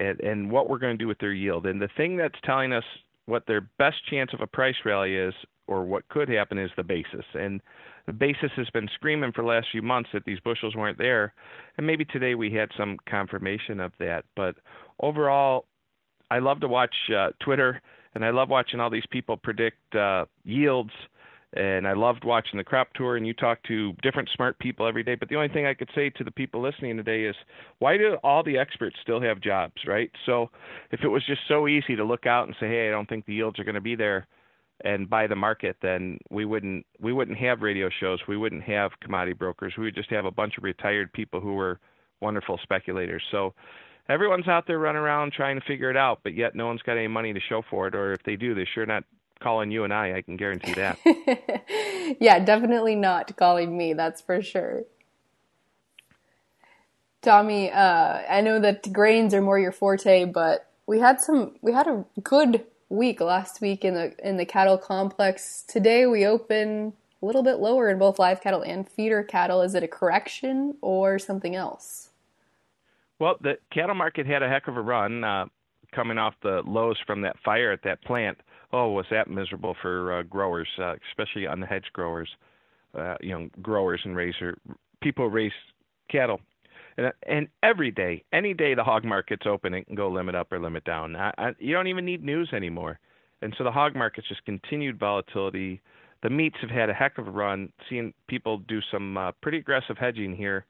and, 0.00 0.20
and 0.20 0.50
what 0.50 0.68
we're 0.68 0.78
going 0.78 0.96
to 0.96 1.02
do 1.02 1.08
with 1.08 1.18
their 1.18 1.32
yield. 1.32 1.66
And 1.66 1.80
the 1.80 1.88
thing 1.96 2.16
that's 2.16 2.34
telling 2.44 2.72
us 2.72 2.84
what 3.26 3.46
their 3.46 3.60
best 3.78 3.96
chance 4.10 4.30
of 4.32 4.40
a 4.40 4.46
price 4.46 4.74
rally 4.84 5.14
is 5.14 5.34
or 5.68 5.84
what 5.84 6.08
could 6.08 6.28
happen 6.28 6.58
is 6.58 6.70
the 6.76 6.82
basis. 6.82 7.24
And 7.34 7.60
the 8.06 8.12
basis 8.12 8.50
has 8.56 8.68
been 8.70 8.88
screaming 8.94 9.32
for 9.32 9.42
the 9.42 9.48
last 9.48 9.68
few 9.70 9.82
months 9.82 10.08
that 10.12 10.24
these 10.24 10.40
bushels 10.40 10.74
weren't 10.74 10.98
there. 10.98 11.34
And 11.76 11.86
maybe 11.86 12.04
today 12.06 12.34
we 12.34 12.50
had 12.52 12.70
some 12.76 12.96
confirmation 13.08 13.78
of 13.78 13.92
that. 14.00 14.24
But 14.34 14.56
overall, 15.00 15.66
I 16.30 16.38
love 16.38 16.60
to 16.60 16.68
watch 16.68 16.94
uh, 17.14 17.28
Twitter 17.40 17.80
and 18.14 18.24
I 18.24 18.30
love 18.30 18.48
watching 18.48 18.80
all 18.80 18.90
these 18.90 19.06
people 19.10 19.36
predict 19.36 19.94
uh, 19.94 20.24
yields. 20.42 20.90
And 21.54 21.88
I 21.88 21.94
loved 21.94 22.24
watching 22.24 22.58
the 22.58 22.64
crop 22.64 22.92
tour, 22.92 23.16
and 23.16 23.26
you 23.26 23.32
talk 23.32 23.62
to 23.68 23.94
different 24.02 24.28
smart 24.34 24.58
people 24.58 24.86
every 24.86 25.02
day. 25.02 25.14
But 25.14 25.30
the 25.30 25.36
only 25.36 25.48
thing 25.48 25.64
I 25.64 25.72
could 25.72 25.88
say 25.94 26.10
to 26.10 26.22
the 26.22 26.30
people 26.30 26.60
listening 26.60 26.98
today 26.98 27.24
is, 27.24 27.34
why 27.78 27.96
do 27.96 28.18
all 28.22 28.42
the 28.42 28.58
experts 28.58 28.96
still 29.00 29.18
have 29.22 29.40
jobs, 29.40 29.72
right? 29.86 30.10
So, 30.26 30.50
if 30.90 31.00
it 31.02 31.08
was 31.08 31.24
just 31.24 31.40
so 31.48 31.66
easy 31.66 31.96
to 31.96 32.04
look 32.04 32.26
out 32.26 32.48
and 32.48 32.56
say, 32.60 32.68
hey, 32.68 32.88
I 32.88 32.90
don't 32.90 33.08
think 33.08 33.24
the 33.24 33.32
yields 33.32 33.58
are 33.58 33.64
going 33.64 33.76
to 33.76 33.80
be 33.80 33.96
there, 33.96 34.26
and 34.84 35.08
buy 35.10 35.26
the 35.26 35.36
market, 35.36 35.76
then 35.82 36.18
we 36.30 36.44
wouldn't 36.44 36.86
we 37.00 37.12
wouldn't 37.12 37.38
have 37.38 37.62
radio 37.62 37.88
shows, 38.00 38.20
we 38.28 38.36
wouldn't 38.36 38.62
have 38.64 38.92
commodity 39.00 39.34
brokers. 39.34 39.74
We 39.76 39.84
would 39.84 39.94
just 39.94 40.10
have 40.10 40.24
a 40.24 40.30
bunch 40.30 40.56
of 40.58 40.64
retired 40.64 41.12
people 41.12 41.40
who 41.40 41.54
were 41.54 41.80
wonderful 42.20 42.58
speculators. 42.62 43.22
So 43.30 43.54
everyone's 44.08 44.48
out 44.48 44.66
there 44.66 44.78
running 44.78 45.02
around 45.02 45.32
trying 45.32 45.58
to 45.58 45.66
figure 45.66 45.90
it 45.90 45.96
out, 45.96 46.20
but 46.22 46.34
yet 46.34 46.54
no 46.54 46.66
one's 46.66 46.82
got 46.82 46.96
any 46.96 47.08
money 47.08 47.32
to 47.32 47.40
show 47.40 47.62
for 47.70 47.88
it, 47.88 47.94
or 47.94 48.12
if 48.12 48.22
they 48.22 48.36
do, 48.36 48.54
they're 48.54 48.66
sure 48.66 48.86
not 48.86 49.04
calling 49.40 49.70
you 49.70 49.84
and 49.84 49.92
I. 49.92 50.16
I 50.16 50.22
can 50.22 50.36
guarantee 50.36 50.74
that. 50.74 50.98
yeah, 52.20 52.38
definitely 52.40 52.96
not 52.96 53.36
calling 53.36 53.76
me. 53.76 53.92
That's 53.92 54.20
for 54.20 54.42
sure. 54.42 54.82
Tommy, 57.22 57.70
uh, 57.70 58.22
I 58.28 58.40
know 58.40 58.60
that 58.60 58.92
grains 58.92 59.34
are 59.34 59.42
more 59.42 59.58
your 59.58 59.72
forte, 59.72 60.24
but 60.24 60.70
we 60.86 61.00
had 61.00 61.20
some. 61.20 61.56
We 61.60 61.72
had 61.72 61.86
a 61.86 62.04
good 62.22 62.64
week 62.88 63.20
last 63.20 63.60
week 63.60 63.84
in 63.84 63.94
the 63.94 64.14
in 64.26 64.36
the 64.36 64.44
cattle 64.44 64.78
complex. 64.78 65.62
Today 65.66 66.06
we 66.06 66.26
open 66.26 66.92
a 67.22 67.26
little 67.26 67.42
bit 67.42 67.58
lower 67.58 67.88
in 67.88 67.98
both 67.98 68.18
live 68.18 68.40
cattle 68.40 68.62
and 68.62 68.88
feeder 68.88 69.22
cattle. 69.22 69.62
Is 69.62 69.74
it 69.74 69.82
a 69.82 69.88
correction 69.88 70.76
or 70.80 71.18
something 71.18 71.54
else? 71.54 72.10
Well, 73.18 73.36
the 73.40 73.58
cattle 73.72 73.94
market 73.94 74.26
had 74.26 74.42
a 74.42 74.48
heck 74.48 74.68
of 74.68 74.76
a 74.76 74.80
run 74.80 75.24
uh, 75.24 75.46
coming 75.92 76.18
off 76.18 76.34
the 76.42 76.62
lows 76.64 76.96
from 77.06 77.22
that 77.22 77.36
fire 77.44 77.72
at 77.72 77.82
that 77.82 78.02
plant. 78.02 78.38
Oh, 78.72 78.90
was 78.90 79.06
that 79.10 79.28
miserable 79.28 79.74
for 79.80 80.18
uh, 80.18 80.22
growers, 80.22 80.68
uh, 80.78 80.94
especially 81.10 81.46
on 81.46 81.60
the 81.60 81.66
hedge 81.66 81.86
growers, 81.92 82.28
uh, 82.94 83.14
you 83.20 83.30
know, 83.30 83.48
growers 83.62 84.00
and 84.04 84.14
raiser 84.14 84.58
people 85.02 85.28
raise 85.28 85.52
cattle. 86.10 86.40
And, 86.98 87.12
and 87.26 87.48
every 87.62 87.90
day, 87.90 88.24
any 88.32 88.52
day 88.52 88.74
the 88.74 88.84
hog 88.84 89.04
market's 89.04 89.46
open, 89.46 89.72
it 89.72 89.86
can 89.86 89.94
go 89.94 90.10
limit 90.10 90.34
up 90.34 90.52
or 90.52 90.58
limit 90.58 90.84
down. 90.84 91.16
I, 91.16 91.32
I, 91.38 91.50
you 91.58 91.72
don't 91.72 91.86
even 91.86 92.04
need 92.04 92.22
news 92.22 92.50
anymore. 92.52 92.98
And 93.40 93.54
so 93.56 93.64
the 93.64 93.70
hog 93.70 93.94
market's 93.94 94.28
just 94.28 94.44
continued 94.44 94.98
volatility. 94.98 95.80
The 96.22 96.30
meats 96.30 96.56
have 96.60 96.70
had 96.70 96.90
a 96.90 96.94
heck 96.94 97.16
of 97.18 97.28
a 97.28 97.30
run. 97.30 97.72
Seeing 97.88 98.12
people 98.26 98.58
do 98.58 98.80
some 98.90 99.16
uh, 99.16 99.32
pretty 99.40 99.58
aggressive 99.58 99.96
hedging 99.96 100.34
here 100.34 100.66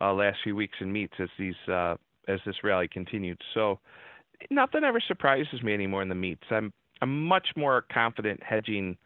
uh, 0.00 0.12
last 0.12 0.38
few 0.44 0.54
weeks 0.54 0.78
in 0.80 0.92
meats 0.92 1.14
as 1.18 1.28
these 1.38 1.56
uh, 1.68 1.96
as 2.28 2.38
this 2.46 2.54
rally 2.62 2.86
continued. 2.86 3.40
So 3.52 3.80
nothing 4.50 4.84
ever 4.84 5.00
surprises 5.00 5.62
me 5.64 5.74
anymore 5.74 6.02
in 6.02 6.08
the 6.08 6.14
meats. 6.14 6.44
I'm 6.50 6.72
I'm 7.00 7.24
much 7.24 7.48
more 7.56 7.84
confident 7.92 8.40
hedging 8.44 8.96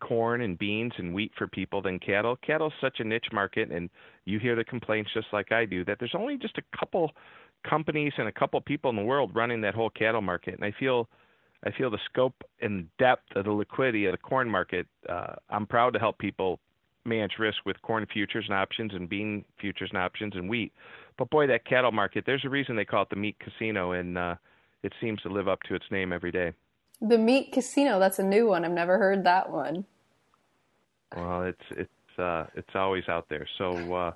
corn 0.00 0.42
and 0.42 0.58
beans 0.58 0.92
and 0.98 1.14
wheat 1.14 1.32
for 1.36 1.46
people 1.46 1.80
than 1.82 1.98
cattle. 1.98 2.36
Cattle 2.36 2.68
is 2.68 2.72
such 2.80 3.00
a 3.00 3.04
niche 3.04 3.28
market, 3.32 3.70
and 3.70 3.90
you 4.24 4.38
hear 4.38 4.56
the 4.56 4.64
complaints 4.64 5.10
just 5.14 5.28
like 5.32 5.52
I 5.52 5.64
do 5.64 5.84
that 5.84 5.98
there's 5.98 6.14
only 6.14 6.36
just 6.36 6.58
a 6.58 6.78
couple 6.78 7.12
companies 7.68 8.12
and 8.18 8.28
a 8.28 8.32
couple 8.32 8.60
people 8.60 8.90
in 8.90 8.96
the 8.96 9.02
world 9.02 9.30
running 9.34 9.60
that 9.62 9.74
whole 9.74 9.90
cattle 9.90 10.20
market, 10.20 10.54
and 10.54 10.64
I 10.64 10.72
feel 10.78 11.08
I 11.66 11.70
feel 11.70 11.90
the 11.90 11.98
scope 12.10 12.34
and 12.60 12.88
depth 12.98 13.34
of 13.36 13.46
the 13.46 13.52
liquidity 13.52 14.04
of 14.06 14.12
the 14.12 14.18
corn 14.18 14.48
market. 14.48 14.86
Uh, 15.08 15.34
I'm 15.48 15.66
proud 15.66 15.94
to 15.94 15.98
help 15.98 16.18
people 16.18 16.60
manage 17.06 17.32
risk 17.38 17.58
with 17.64 17.80
corn 17.82 18.06
futures 18.12 18.44
and 18.48 18.56
options 18.56 18.92
and 18.94 19.08
bean 19.08 19.44
futures 19.60 19.90
and 19.90 19.98
options 19.98 20.34
and 20.36 20.48
wheat. 20.48 20.72
But 21.16 21.30
boy, 21.30 21.46
that 21.46 21.64
cattle 21.64 21.92
market, 21.92 22.24
there's 22.26 22.44
a 22.44 22.50
reason 22.50 22.76
they 22.76 22.84
call 22.84 23.02
it 23.02 23.10
the 23.10 23.16
meat 23.16 23.36
casino, 23.38 23.92
and 23.92 24.18
uh, 24.18 24.34
it 24.82 24.92
seems 25.00 25.20
to 25.22 25.28
live 25.28 25.48
up 25.48 25.62
to 25.68 25.74
its 25.74 25.84
name 25.90 26.12
every 26.12 26.32
day. 26.32 26.52
The 27.04 27.18
meat 27.18 27.52
casino, 27.52 27.98
that's 27.98 28.18
a 28.18 28.22
new 28.22 28.48
one. 28.48 28.64
I've 28.64 28.70
never 28.70 28.96
heard 28.96 29.24
that 29.24 29.50
one. 29.50 29.84
Well, 31.14 31.42
it's 31.42 31.64
it's 31.70 32.18
uh, 32.18 32.46
it's 32.54 32.74
always 32.74 33.04
out 33.08 33.28
there. 33.28 33.46
So 33.58 33.94
uh, 33.94 34.12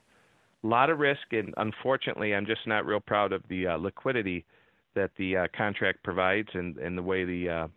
a 0.64 0.66
lot 0.66 0.88
of 0.88 0.98
risk, 0.98 1.32
and 1.32 1.52
unfortunately, 1.58 2.34
I'm 2.34 2.46
just 2.46 2.66
not 2.66 2.86
real 2.86 3.00
proud 3.00 3.32
of 3.32 3.42
the 3.50 3.66
uh, 3.66 3.76
liquidity 3.76 4.46
that 4.94 5.10
the 5.18 5.36
uh, 5.36 5.46
contract 5.54 6.02
provides, 6.02 6.48
and 6.54 6.78
and 6.78 6.96
the 6.96 7.02
way 7.02 7.26
the 7.26 7.48
uh, 7.50 7.68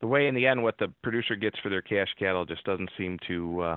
the 0.00 0.06
way 0.06 0.28
in 0.28 0.34
the 0.34 0.46
end 0.46 0.62
what 0.62 0.76
the 0.76 0.88
producer 1.02 1.34
gets 1.34 1.58
for 1.60 1.70
their 1.70 1.80
cash 1.80 2.08
cattle 2.18 2.44
just 2.44 2.62
doesn't 2.64 2.90
seem 2.98 3.18
to 3.26 3.60
uh, 3.62 3.76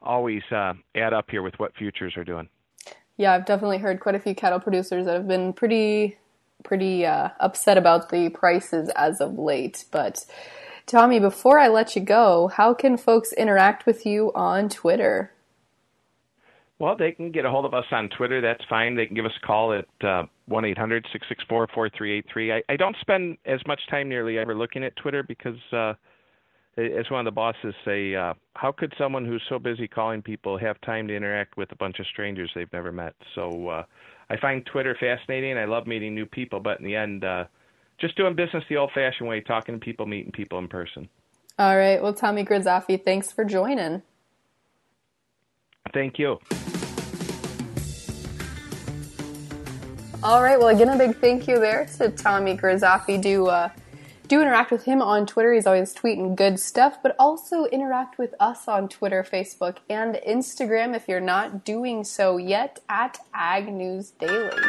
always 0.00 0.42
uh, 0.52 0.74
add 0.94 1.12
up 1.12 1.28
here 1.28 1.42
with 1.42 1.58
what 1.58 1.74
futures 1.74 2.16
are 2.16 2.24
doing. 2.24 2.48
Yeah, 3.16 3.32
I've 3.32 3.46
definitely 3.46 3.78
heard 3.78 3.98
quite 3.98 4.14
a 4.14 4.20
few 4.20 4.34
cattle 4.34 4.60
producers 4.60 5.06
that 5.06 5.14
have 5.14 5.26
been 5.26 5.52
pretty 5.52 6.16
pretty 6.62 7.06
uh, 7.06 7.30
upset 7.40 7.78
about 7.78 8.10
the 8.10 8.28
prices 8.30 8.90
as 8.96 9.20
of 9.20 9.38
late, 9.38 9.84
but 9.90 10.24
Tommy, 10.86 11.20
before 11.20 11.58
I 11.58 11.68
let 11.68 11.94
you 11.94 12.02
go, 12.02 12.48
how 12.48 12.74
can 12.74 12.96
folks 12.96 13.32
interact 13.32 13.86
with 13.86 14.04
you 14.04 14.32
on 14.34 14.68
Twitter? 14.68 15.32
Well, 16.80 16.96
they 16.96 17.12
can 17.12 17.30
get 17.30 17.44
a 17.44 17.50
hold 17.50 17.66
of 17.66 17.74
us 17.74 17.84
on 17.92 18.08
Twitter. 18.08 18.40
That's 18.40 18.64
fine. 18.68 18.96
They 18.96 19.06
can 19.06 19.14
give 19.14 19.26
us 19.26 19.38
a 19.40 19.46
call 19.46 19.74
at 19.74 19.86
uh, 20.04 20.24
one 20.46 20.64
eight 20.64 20.78
hundred 20.78 21.06
six 21.12 21.28
six 21.28 21.44
four 21.48 21.68
four 21.74 21.90
three 21.90 22.16
eight 22.18 22.24
three. 22.32 22.50
I 22.52 22.76
don't 22.76 22.96
spend 23.00 23.36
as 23.44 23.60
much 23.66 23.80
time 23.90 24.08
nearly 24.08 24.38
ever 24.38 24.54
looking 24.54 24.82
at 24.82 24.96
Twitter 24.96 25.22
because, 25.22 25.58
uh, 25.72 25.92
as 26.80 27.10
one 27.10 27.20
of 27.20 27.24
the 27.24 27.34
bosses 27.34 27.74
say, 27.84 28.14
uh, 28.14 28.34
how 28.54 28.72
could 28.72 28.92
someone 28.98 29.24
who's 29.24 29.42
so 29.48 29.58
busy 29.58 29.88
calling 29.88 30.22
people 30.22 30.58
have 30.58 30.80
time 30.80 31.08
to 31.08 31.16
interact 31.16 31.56
with 31.56 31.70
a 31.72 31.76
bunch 31.76 31.98
of 31.98 32.06
strangers 32.06 32.50
they've 32.54 32.72
never 32.72 32.92
met? 32.92 33.14
So 33.34 33.68
uh, 33.68 33.84
I 34.28 34.36
find 34.36 34.64
Twitter 34.66 34.96
fascinating. 34.98 35.56
I 35.58 35.64
love 35.64 35.86
meeting 35.86 36.14
new 36.14 36.26
people, 36.26 36.60
but 36.60 36.78
in 36.78 36.84
the 36.84 36.96
end, 36.96 37.24
uh, 37.24 37.44
just 38.00 38.16
doing 38.16 38.34
business 38.34 38.64
the 38.68 38.76
old 38.76 38.90
fashioned 38.94 39.28
way, 39.28 39.40
talking 39.40 39.74
to 39.74 39.80
people, 39.80 40.06
meeting 40.06 40.32
people 40.32 40.58
in 40.58 40.68
person. 40.68 41.08
All 41.58 41.76
right. 41.76 42.02
Well, 42.02 42.14
Tommy 42.14 42.44
Grisafi, 42.44 43.04
thanks 43.04 43.30
for 43.32 43.44
joining. 43.44 44.02
Thank 45.92 46.18
you. 46.18 46.38
All 50.22 50.42
right. 50.42 50.58
Well, 50.58 50.68
again, 50.68 50.90
a 50.90 50.98
big 50.98 51.16
thank 51.16 51.48
you 51.48 51.58
there 51.58 51.86
to 51.98 52.10
Tommy 52.10 52.56
Grisafi. 52.56 53.20
Do 53.20 53.46
uh, 53.46 53.70
do 54.30 54.40
interact 54.40 54.70
with 54.70 54.84
him 54.84 55.02
on 55.02 55.26
Twitter. 55.26 55.52
He's 55.52 55.66
always 55.66 55.92
tweeting 55.92 56.36
good 56.36 56.60
stuff, 56.60 56.98
but 57.02 57.16
also 57.18 57.64
interact 57.64 58.16
with 58.16 58.32
us 58.38 58.68
on 58.68 58.88
Twitter, 58.88 59.26
Facebook, 59.28 59.78
and 59.90 60.20
Instagram 60.26 60.94
if 60.94 61.08
you're 61.08 61.18
not 61.18 61.64
doing 61.64 62.04
so 62.04 62.36
yet 62.36 62.78
at 62.88 63.18
Ag 63.34 63.72
News 63.72 64.12
Daily. 64.12 64.62